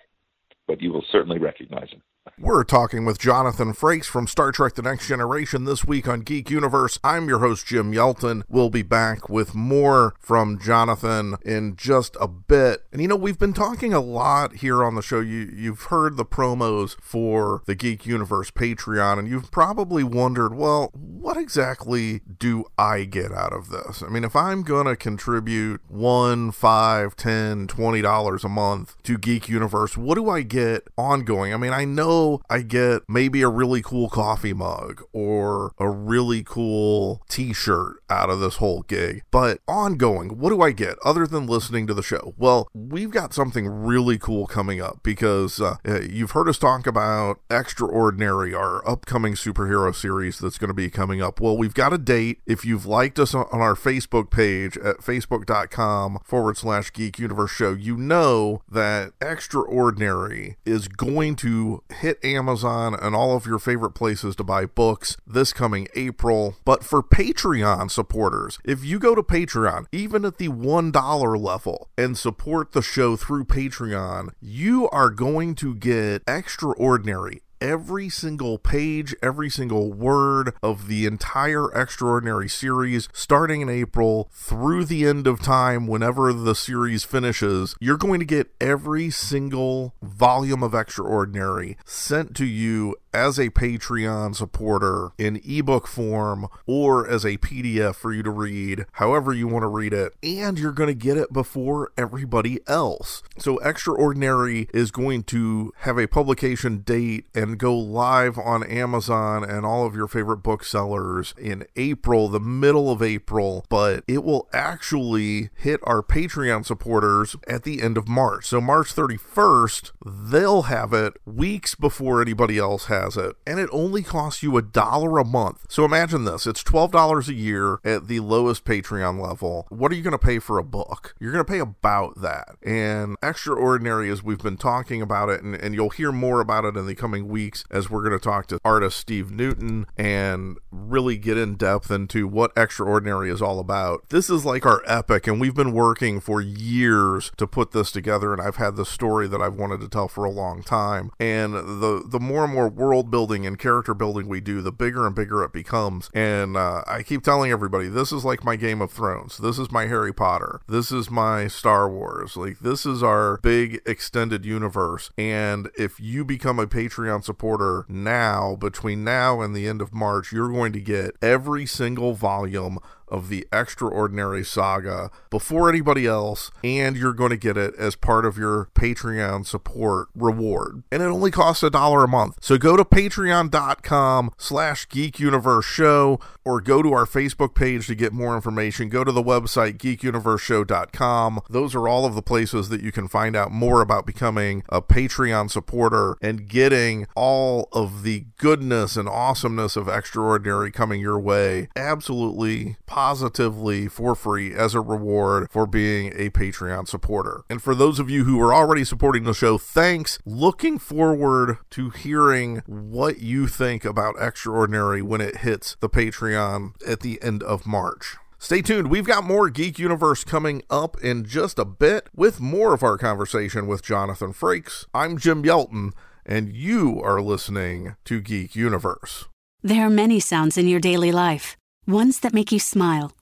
[0.67, 2.03] but you will certainly recognize him.
[2.39, 6.51] We're talking with Jonathan Frakes from Star Trek The Next Generation this week on Geek
[6.51, 6.99] Universe.
[7.05, 8.43] I'm your host, Jim Yelton.
[8.49, 12.85] We'll be back with more from Jonathan in just a bit.
[12.93, 15.21] And you know, we've been talking a lot here on the show.
[15.21, 20.91] You, you've heard the promos for the Geek Universe Patreon, and you've probably wondered, well,
[20.95, 24.03] what exactly do I get out of this?
[24.03, 29.17] I mean, if I'm going to contribute one, five, ten, twenty dollars a month to
[29.17, 31.55] Geek Universe, what do I get ongoing?
[31.55, 32.16] I mean, I know
[32.49, 38.31] I get maybe a really cool coffee mug or a really cool t shirt out
[38.31, 39.23] of this whole gig.
[39.31, 42.35] But ongoing, what do I get other than listening to the show?
[42.37, 45.77] Well, we've got something really cool coming up because uh
[46.09, 51.21] you've heard us talk about Extraordinary, our upcoming superhero series that's going to be coming
[51.23, 51.41] up.
[51.41, 52.41] Well, we've got a date.
[52.47, 57.73] If you've liked us on our Facebook page at facebook.com forward slash geek universe show,
[57.73, 63.91] you know that Extraordinary is going to hit hit Amazon and all of your favorite
[63.91, 66.55] places to buy books this coming April.
[66.65, 72.17] But for Patreon supporters, if you go to Patreon, even at the $1 level, and
[72.17, 79.51] support the show through Patreon, you are going to get extraordinary every single page, every
[79.51, 85.87] single word of the entire Extraordinary series, starting in April through the end of time,
[85.87, 87.75] whenever the series finishes.
[87.81, 94.37] You're going to get every single volume of Extraordinary sent to you as a Patreon
[94.37, 99.63] supporter in ebook form or as a PDF for you to read, however you want
[99.63, 103.23] to read it, and you're going to get it before everybody else.
[103.39, 109.65] So, Extraordinary is going to have a publication date and go live on Amazon and
[109.65, 115.51] all of your favorite booksellers in April, the middle of April, but it will actually
[115.55, 118.47] hit our Patreon supporters at the end of March.
[118.47, 123.69] So, March 31st, they'll have it weeks before anybody else has has it, and it
[123.73, 125.67] only costs you a dollar a month.
[125.69, 129.67] So imagine this it's $12 a year at the lowest Patreon level.
[129.69, 131.15] What are you going to pay for a book?
[131.21, 132.57] You're going to pay about that.
[132.65, 136.77] And Extraordinary, as we've been talking about it, and, and you'll hear more about it
[136.77, 137.36] in the coming weeks
[137.71, 142.27] as we're going to talk to artist Steve Newton and really get in depth into
[142.27, 144.09] what Extraordinary is all about.
[144.09, 148.33] This is like our epic, and we've been working for years to put this together,
[148.33, 151.11] and I've had the story that I've wanted to tell for a long time.
[151.21, 154.73] And the, the more and more world world building and character building we do, the
[154.73, 156.09] bigger and bigger it becomes.
[156.15, 159.39] And uh, I keep telling everybody, this is like my Game of Thrones.
[159.39, 160.61] This is my Harry Potter.
[160.67, 162.37] This is my Star Wars.
[162.37, 165.11] Like, this is our big extended universe.
[165.19, 170.33] And if you become a Patreon supporter now, between now and the end of March,
[170.33, 172.79] you're going to get every single volume
[173.09, 178.25] of the Extraordinary Saga before anybody else, and you're going to get it as part
[178.25, 180.83] of your Patreon support reward.
[180.91, 182.39] And it only costs a dollar a month.
[182.41, 187.95] So go to patreon.com slash Geek Universe Show or go to our Facebook page to
[187.95, 188.89] get more information.
[188.89, 191.41] Go to the website geekuniverseshow.com.
[191.51, 194.81] Those are all of the places that you can find out more about becoming a
[194.81, 201.69] Patreon supporter and getting all of the goodness and awesomeness of Extraordinary coming your way.
[201.75, 207.43] Absolutely positively for free as a reward for being a Patreon supporter.
[207.51, 210.19] And for those of you who are already supporting the show, thanks.
[210.25, 217.01] Looking forward to hearing what you think about Extraordinary when it hits the Patreon at
[217.01, 218.17] the end of March.
[218.39, 218.89] Stay tuned.
[218.89, 222.97] We've got more Geek Universe coming up in just a bit with more of our
[222.97, 224.87] conversation with Jonathan Frakes.
[224.95, 225.93] I'm Jim Yelton,
[226.25, 229.27] and you are listening to Geek Universe.
[229.63, 233.13] There are many sounds in your daily life Ones that make you smile.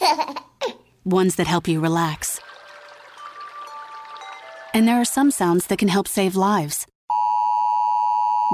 [1.04, 2.40] Ones that help you relax.
[4.74, 6.88] And there are some sounds that can help save lives.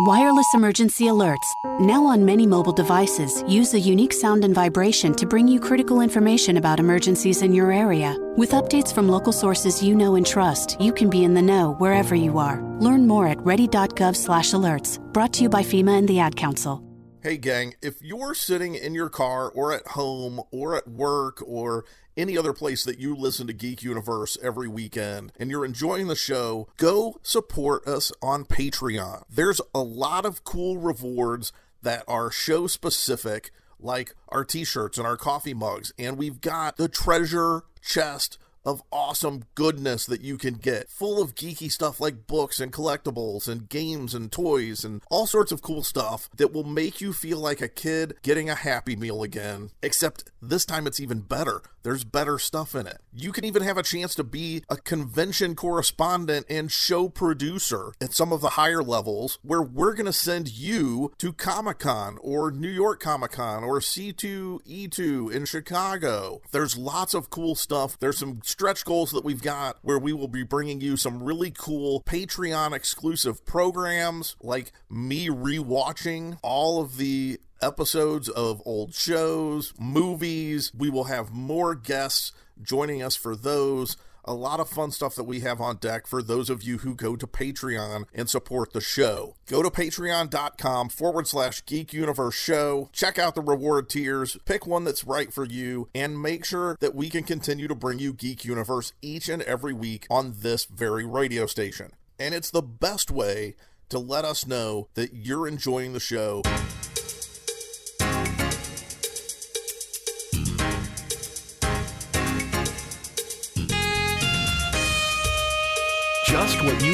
[0.01, 1.47] Wireless emergency alerts.
[1.81, 6.03] Now on many mobile devices, use a unique sound and vibration to bring you critical
[6.03, 8.15] information about emergencies in your area.
[8.37, 11.77] With updates from local sources you know and trust, you can be in the know
[11.79, 12.61] wherever you are.
[12.79, 14.99] Learn more at ready.gov/alerts.
[15.15, 16.86] Brought to you by FEMA and the Ad Council.
[17.27, 21.85] Hey, gang, if you're sitting in your car or at home or at work or
[22.17, 26.15] any other place that you listen to Geek Universe every weekend and you're enjoying the
[26.15, 29.25] show, go support us on Patreon.
[29.29, 31.53] There's a lot of cool rewards
[31.83, 33.51] that are show specific,
[33.81, 38.83] like our t shirts and our coffee mugs, and we've got the treasure chest of
[38.91, 43.69] awesome goodness that you can get, full of geeky stuff like books and collectibles and
[43.69, 47.63] games and toys and all sorts of cool stuff that will make you feel like
[47.63, 49.71] a kid getting a Happy Meal again.
[49.83, 51.63] Except this time it's even better.
[51.87, 52.99] There's better stuff in it.
[53.13, 58.13] You can even have a chance to be a convention correspondent and show producer at
[58.13, 62.51] some of the higher levels where we're going to send you to Comic Con or
[62.51, 66.43] New York Comic Con or C2E2 in Chicago.
[66.51, 67.97] There's lots of cool stuff.
[68.01, 71.53] There's some stretch goals that we've got where we will be bringing you some really
[71.53, 80.73] cool Patreon exclusive programs like me rewatching all of the episodes of old shows, movies.
[80.77, 82.33] We will have more guests
[82.63, 83.97] joining us for those.
[84.29, 86.97] A lot of fun stuff that we have on deck for those of you who
[86.97, 89.37] go to Patreon and support the show.
[89.47, 92.91] Go to patreon.com forward slash geek universe show.
[92.93, 96.95] Check out the reward tiers, pick one that's right for you, and make sure that
[96.95, 101.05] we can continue to bring you Geek Universe each and every week on this very
[101.05, 101.93] radio station.
[102.19, 103.55] And it's the best way
[103.91, 106.43] to let us know that you're enjoying the show.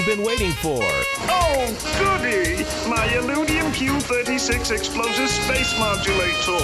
[0.07, 0.83] You've been waiting for.
[1.29, 1.67] Oh,
[1.99, 2.65] goody!
[2.89, 6.59] My Illudium Q36 explosive space modulator.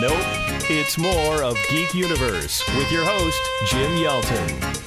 [0.00, 0.70] Nope.
[0.70, 4.78] It's more of Geek Universe with your host, Jim Yelton.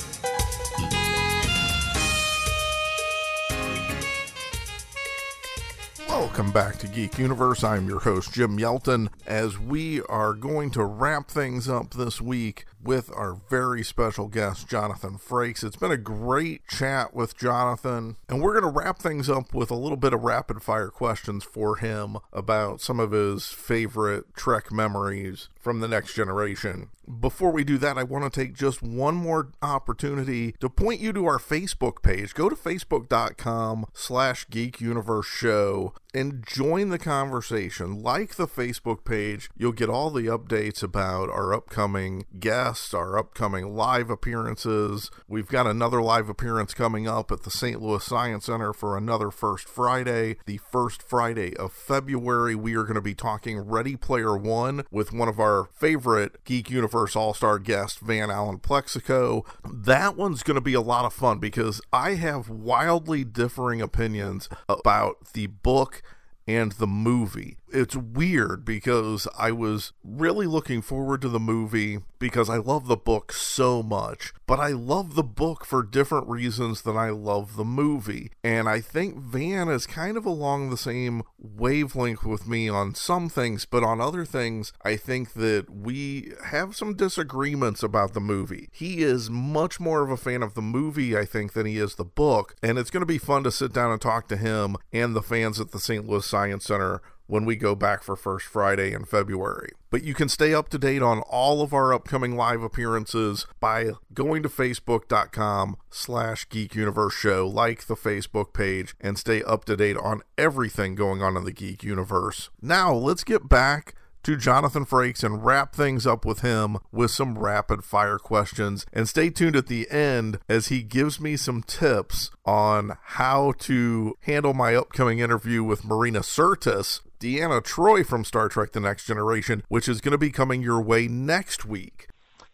[6.07, 7.64] Welcome back to Geek Universe.
[7.64, 12.66] I'm your host, Jim Yelton, as we are going to wrap things up this week
[12.84, 15.64] with our very special guest, Jonathan Frakes.
[15.64, 19.72] It's been a great chat with Jonathan, and we're going to wrap things up with
[19.72, 24.72] a little bit of rapid fire questions for him about some of his favorite Trek
[24.72, 26.90] memories from the next generation.
[27.20, 31.12] Before we do that, I want to take just one more opportunity to point you
[31.12, 32.34] to our Facebook page.
[32.34, 38.01] Go to facebook.com slash geek universe show and join the conversation.
[38.01, 43.76] Like the Facebook page, you'll get all the updates about our upcoming guests, our upcoming
[43.76, 45.12] live appearances.
[45.28, 47.82] We've got another live appearance coming up at the St.
[47.82, 50.38] Louis Science Center for another First Friday.
[50.45, 55.14] The first Friday of February, we are going to be talking Ready Player One with
[55.14, 59.45] one of our favorite Geek Universe All Star guest, Van Allen Plexico.
[59.64, 64.49] That one's going to be a lot of fun because I have wildly differing opinions
[64.70, 66.02] about the book
[66.47, 67.58] and the movie.
[67.74, 72.95] It's weird because I was really looking forward to the movie because I love the
[72.95, 77.65] book so much, but I love the book for different reasons than I love the
[77.65, 78.32] movie.
[78.43, 83.28] And I think Van is kind of along the same wavelength with me on some
[83.28, 88.69] things, but on other things, I think that we have some disagreements about the movie.
[88.72, 91.95] He is much more of a fan of the movie, I think, than he is
[91.95, 94.76] the book, and it's going to be fun to sit down and talk to him
[94.93, 96.07] and the fans at the St.
[96.07, 97.01] Louis Science Center
[97.32, 99.70] when we go back for First Friday in February.
[99.90, 103.92] But you can stay up to date on all of our upcoming live appearances by
[104.14, 109.78] going to facebook.com slash Geek Universe Show, like the Facebook page, and stay up to
[109.78, 112.50] date on everything going on in the Geek Universe.
[112.62, 117.40] Now, let's get back to Jonathan Frakes and wrap things up with him with some
[117.40, 118.86] rapid fire questions.
[118.92, 124.18] And stay tuned at the end as he gives me some tips on how to
[124.22, 129.63] handle my upcoming interview with Marina Sirtis, Deanna Troi from Star Trek The Next Generation,
[129.69, 132.07] which is going to be coming your way next week.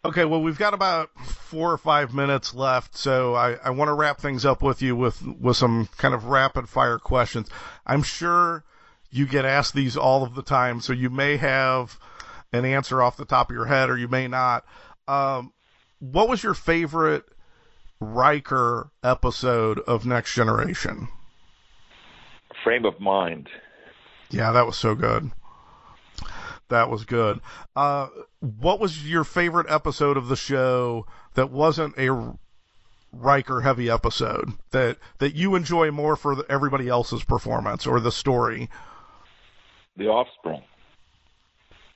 [0.04, 3.94] Okay, well, we've got about four or five minutes left, so I, I want to
[3.94, 7.48] wrap things up with you with, with some kind of rapid fire questions.
[7.86, 8.62] I'm sure
[9.10, 11.98] you get asked these all of the time, so you may have
[12.52, 14.64] an answer off the top of your head or you may not.
[15.08, 15.52] Um,
[15.98, 17.24] what was your favorite
[18.00, 21.08] Riker episode of Next Generation?
[22.62, 23.48] Frame of Mind.
[24.30, 25.30] Yeah, that was so good.
[26.68, 27.40] That was good.
[27.74, 28.08] Uh,
[28.40, 32.34] what was your favorite episode of the show that wasn't a
[33.10, 38.12] Riker heavy episode that that you enjoy more for the, everybody else's performance or the
[38.12, 38.68] story?
[39.96, 40.62] The Offspring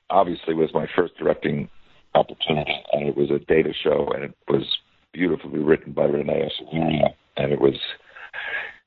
[0.08, 1.68] obviously was my first directing
[2.14, 4.64] opportunity, and it was a data show, and it was
[5.12, 7.78] beautifully written by René Echevarria, and it was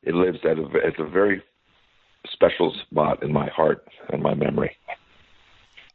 [0.03, 1.43] it lives at a, at a very
[2.31, 4.75] special spot in my heart and my memory.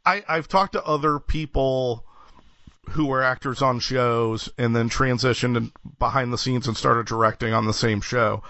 [0.05, 2.05] I, I've talked to other people
[2.89, 7.65] who were actors on shows and then transitioned behind the scenes and started directing on
[7.65, 8.43] the same show.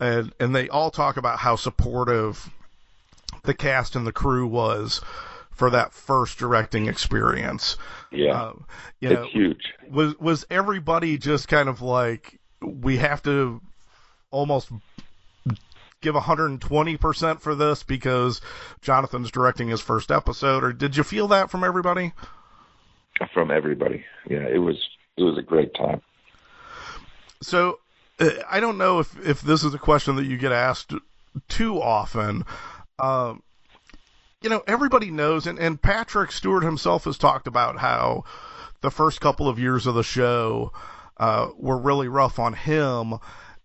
[0.00, 2.50] And and they all talk about how supportive
[3.44, 5.00] the cast and the crew was
[5.50, 7.76] for that first directing experience.
[8.10, 8.42] Yeah.
[8.42, 8.52] Uh,
[9.00, 9.62] you it's know, huge.
[9.88, 13.60] Was was everybody just kind of like we have to
[14.30, 14.70] almost
[16.04, 18.40] give 120% for this because
[18.80, 22.12] Jonathan's directing his first episode or did you feel that from everybody?
[23.32, 24.04] From everybody.
[24.28, 24.76] Yeah, it was
[25.16, 26.02] it was a great time.
[27.42, 27.78] So
[28.18, 30.92] uh, I don't know if if this is a question that you get asked
[31.48, 32.44] too often.
[32.98, 33.42] Um,
[34.42, 38.24] you know, everybody knows, and, and Patrick Stewart himself has talked about how
[38.82, 40.70] the first couple of years of the show
[41.16, 43.14] uh, were really rough on him,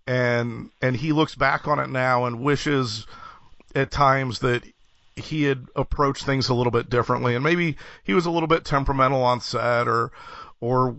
[0.10, 3.06] and and he looks back on it now and wishes
[3.76, 4.64] at times that
[5.16, 8.66] he had approached things a little bit differently, and maybe he was a little bit
[8.66, 10.12] temperamental on set, or
[10.60, 10.96] or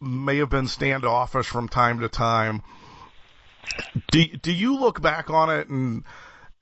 [0.00, 2.62] may have been standoffish from time to time.
[4.12, 6.04] Do do you look back on it and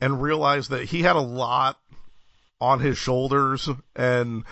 [0.00, 1.78] and realize that he had a lot
[2.62, 4.44] on his shoulders and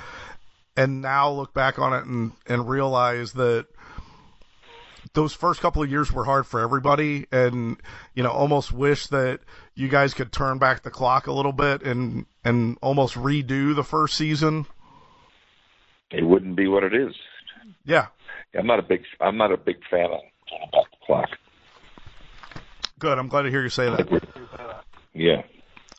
[0.76, 3.68] and now look back on it and and realize that
[5.14, 7.76] those first couple of years were hard for everybody and
[8.14, 9.40] you know almost wish that
[9.74, 13.84] you guys could turn back the clock a little bit and and almost redo the
[13.84, 14.66] first season.
[16.10, 17.14] It wouldn't be what it is.
[17.84, 18.06] Yeah.
[18.58, 21.28] I'm not a big i'm not a big fan of turning back the clock.
[22.98, 23.18] Good.
[23.18, 24.84] I'm glad to hear you say that.
[25.14, 25.42] Yeah.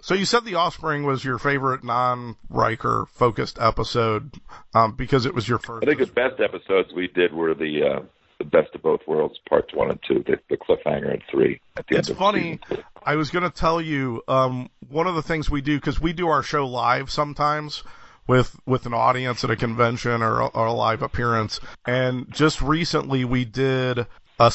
[0.02, 4.34] So you said The Offspring was your favorite non-Riker focused episode
[4.74, 5.88] um, because it was your first.
[5.88, 8.00] I think the best episodes we did were the uh,
[8.44, 11.60] the best of both worlds, parts one and two, the, the cliffhanger and three.
[11.78, 12.60] At the it's end funny.
[13.06, 16.14] I was going to tell you um, one of the things we do because we
[16.14, 17.84] do our show live sometimes
[18.28, 23.26] with with an audience at a convention or, or a live appearance, and just recently
[23.26, 24.06] we did
[24.40, 24.54] a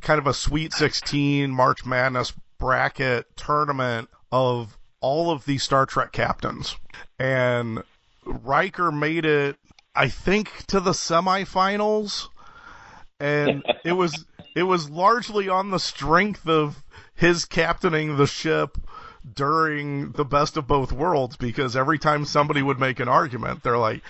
[0.00, 6.12] kind of a Sweet 16 March Madness bracket tournament of all of the Star Trek
[6.12, 6.76] captains.
[7.18, 7.82] And
[8.24, 9.56] Riker made it,
[9.94, 12.28] I think, to the semifinals.
[13.20, 16.82] And it was it was largely on the strength of
[17.14, 18.78] his captaining the ship
[19.32, 23.78] during the best of both worlds because every time somebody would make an argument, they're
[23.78, 24.02] like,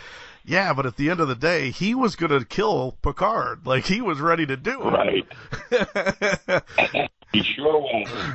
[0.45, 3.67] yeah, but at the end of the day, he was going to kill Picard.
[3.67, 5.25] Like, he was ready to do it.
[5.71, 6.63] Right.
[7.33, 8.35] he sure was.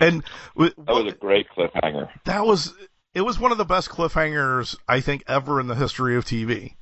[0.00, 0.22] And
[0.56, 2.08] that was a great cliffhanger.
[2.24, 2.74] That was
[3.14, 6.74] it was one of the best cliffhangers I think ever in the history of TV.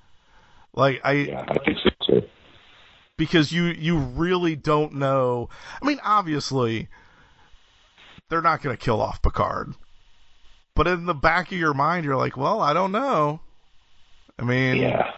[0.75, 2.23] Like I Yeah, I think so too.
[3.23, 5.49] Because you you really don't know.
[5.81, 6.89] I mean, obviously
[8.29, 9.75] they're not going to kill off Picard.
[10.75, 13.39] But in the back of your mind you're like, "Well, I don't know."
[14.41, 15.13] I mean, yeah.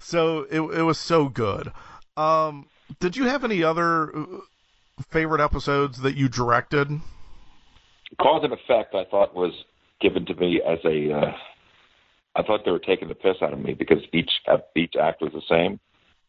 [0.00, 1.70] So it it was so good.
[2.16, 2.66] Um
[2.98, 4.12] did you have any other
[5.10, 6.88] favorite episodes that you directed?
[8.20, 9.52] Cause and Effect, I thought was
[10.00, 11.12] given to me as a.
[11.12, 11.32] Uh,
[12.34, 15.22] I thought they were taking the piss out of me because each uh, each act
[15.22, 15.78] was the same.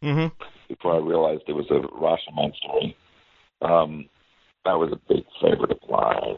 [0.04, 0.44] Mm-hmm.
[0.70, 2.96] Before I realized it was a Rashomon story,
[3.62, 4.08] um,
[4.64, 6.38] that was a big favorite of mine.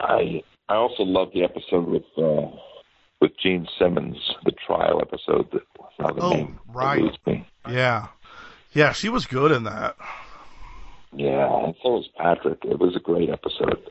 [0.00, 2.56] I I also loved the episode with uh,
[3.20, 5.50] with Jean Simmons, the trial episode.
[5.50, 5.62] That
[5.98, 7.26] now the oh, name right.
[7.26, 7.46] Me.
[7.68, 8.08] Yeah,
[8.72, 9.96] yeah, she was good in that.
[11.12, 12.64] Yeah, and so was Patrick.
[12.64, 13.82] It was a great episode.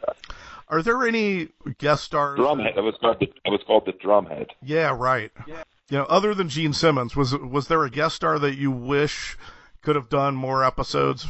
[0.69, 2.39] Are there any guest stars?
[2.39, 2.77] Drumhead.
[2.77, 4.47] It was called the, it was called the Drumhead.
[4.63, 5.31] Yeah, right.
[5.47, 5.63] Yeah.
[5.89, 9.37] You know, other than Jean Simmons, was was there a guest star that you wish
[9.81, 11.27] could have done more episodes?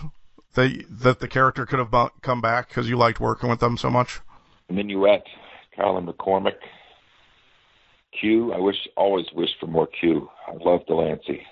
[0.54, 3.90] That that the character could have come back because you liked working with them so
[3.90, 4.20] much.
[4.70, 5.24] Minuet,
[5.76, 6.58] Carolyn McCormick,
[8.20, 8.54] Q.
[8.54, 10.30] I wish always wished for more Q.
[10.48, 11.46] I love de Lancie.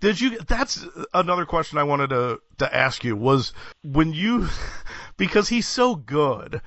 [0.00, 0.38] Did you?
[0.40, 3.16] That's another question I wanted to to ask you.
[3.16, 3.52] Was
[3.82, 4.48] when you,
[5.16, 6.60] because he's so good,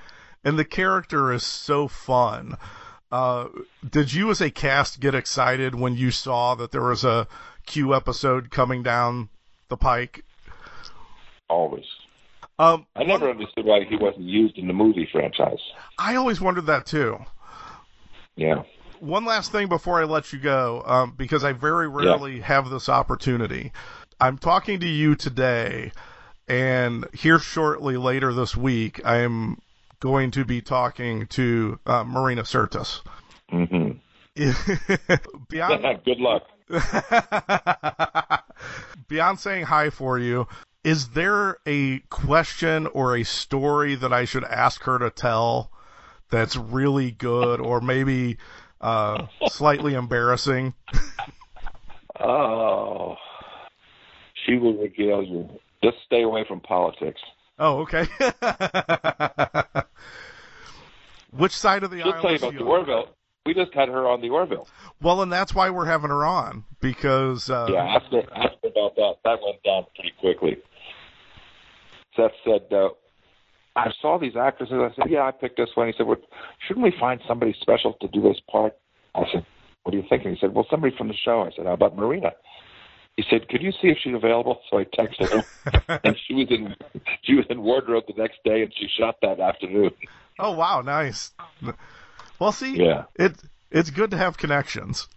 [0.43, 2.58] and the character is so fun.
[3.12, 3.47] Uh,
[3.89, 7.28] did you, as a cast, get excited when you saw that there was a
[7.66, 9.30] Q episode coming down
[9.70, 10.24] the pike?
[11.49, 11.86] Always.
[12.58, 15.60] Um, I never understood why he wasn't used in the movie franchise.
[15.97, 17.20] I always wondered that too.
[18.36, 18.64] Yeah
[18.99, 22.45] one last thing before I let you go, um, because I very rarely yeah.
[22.45, 23.72] have this opportunity.
[24.20, 25.91] I'm talking to you today,
[26.47, 29.62] and here shortly later this week, I'm
[30.06, 33.01] going to be talking to uh, Marina Sirtis.
[33.51, 33.97] Mm-hmm.
[35.49, 36.43] beyond, Good luck.
[39.08, 40.47] beyond saying hi for you,
[40.84, 45.72] is there a question or a story that I should ask her to tell
[46.30, 48.38] that's really good or maybe
[48.80, 50.76] uh, slightly embarrassing?
[52.18, 53.18] Oh,
[54.45, 55.49] she will regale you.
[55.84, 57.20] Just stay away from politics.
[57.58, 58.06] Oh, okay.
[61.32, 62.64] Which side of the She'll aisle tell you about the?
[62.64, 63.10] Orville.
[63.45, 64.68] We just had her on the Orville.
[65.01, 68.70] Well, and that's why we're having her on because uh, yeah, ask her, ask her
[68.70, 69.16] about that.
[69.24, 70.58] That went down pretty quickly.
[72.16, 72.89] Seth said, uh,
[73.76, 74.76] I saw these actresses.
[74.80, 75.88] I said, yeah, I picked this one.
[75.88, 76.18] He said, well,
[76.66, 78.74] shouldn't we find somebody special to do this part?
[79.14, 79.45] I said,
[79.84, 80.32] what are you thinking?
[80.32, 81.41] He said, well, somebody from the show.
[81.41, 82.32] I said, how about Marina?
[83.18, 84.59] He said, could you see if she's available?
[84.70, 86.76] So I texted her, and she was in
[87.24, 89.91] she was in wardrobe the next day, and she shot that afternoon.
[90.38, 91.32] Oh wow, nice.
[92.39, 93.03] Well, see, Yeah.
[93.16, 93.36] it
[93.72, 95.07] it's good to have connections.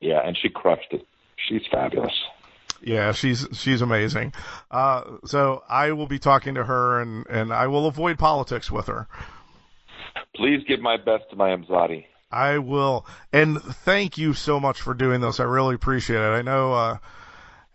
[0.00, 1.06] Yeah, and she crushed it.
[1.48, 2.12] She's fabulous.
[2.82, 4.32] Yeah, she's she's amazing.
[4.70, 8.86] Uh, so I will be talking to her, and and I will avoid politics with
[8.86, 9.06] her.
[10.34, 12.06] Please give my best to my Imzadi.
[12.30, 15.40] I will, and thank you so much for doing this.
[15.40, 16.30] I really appreciate it.
[16.30, 16.98] I know uh,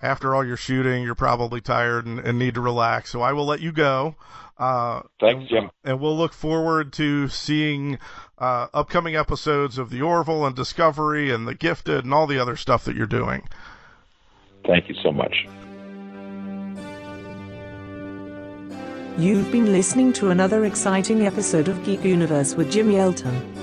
[0.02, 3.46] after all your shooting, you're probably tired and, and need to relax, so I will
[3.46, 4.16] let you go.
[4.58, 5.70] Uh, Thanks, Jim.
[5.84, 8.00] and we'll look forward to seeing
[8.38, 12.56] uh, upcoming episodes of The Orville and Discovery and The Gifted and all the other
[12.56, 13.44] stuff that you're doing.
[14.66, 15.46] Thank you so much.
[19.18, 23.55] You've been listening to another exciting episode of Geek Universe with Jim Yelton.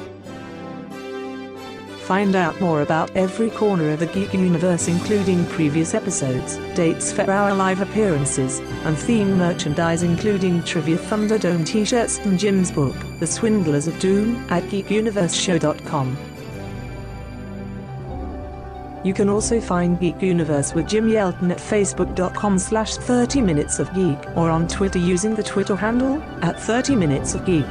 [2.13, 7.23] Find out more about every corner of the Geek Universe, including previous episodes, dates for
[7.31, 13.27] our live appearances, and theme merchandise, including Trivia Thunderdome t shirts and Jim's book, The
[13.27, 16.19] Swindlers of Doom, at geekuniverseshow.com.
[19.05, 23.91] You can also find Geek Universe with Jim Yelton at facebook.com slash 30 minutes of
[23.95, 27.65] geek or on Twitter using the Twitter handle at 30 minutes of geek.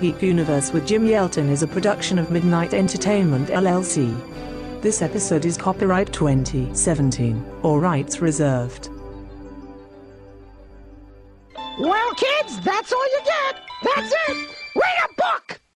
[0.00, 4.10] Geek Universe with Jim Yelton is a production of Midnight Entertainment LLC.
[4.80, 8.88] This episode is copyright 2017, all rights reserved.
[11.78, 13.60] Well, kids, that's all you get.
[13.82, 14.36] That's it.
[14.74, 15.60] Read a book.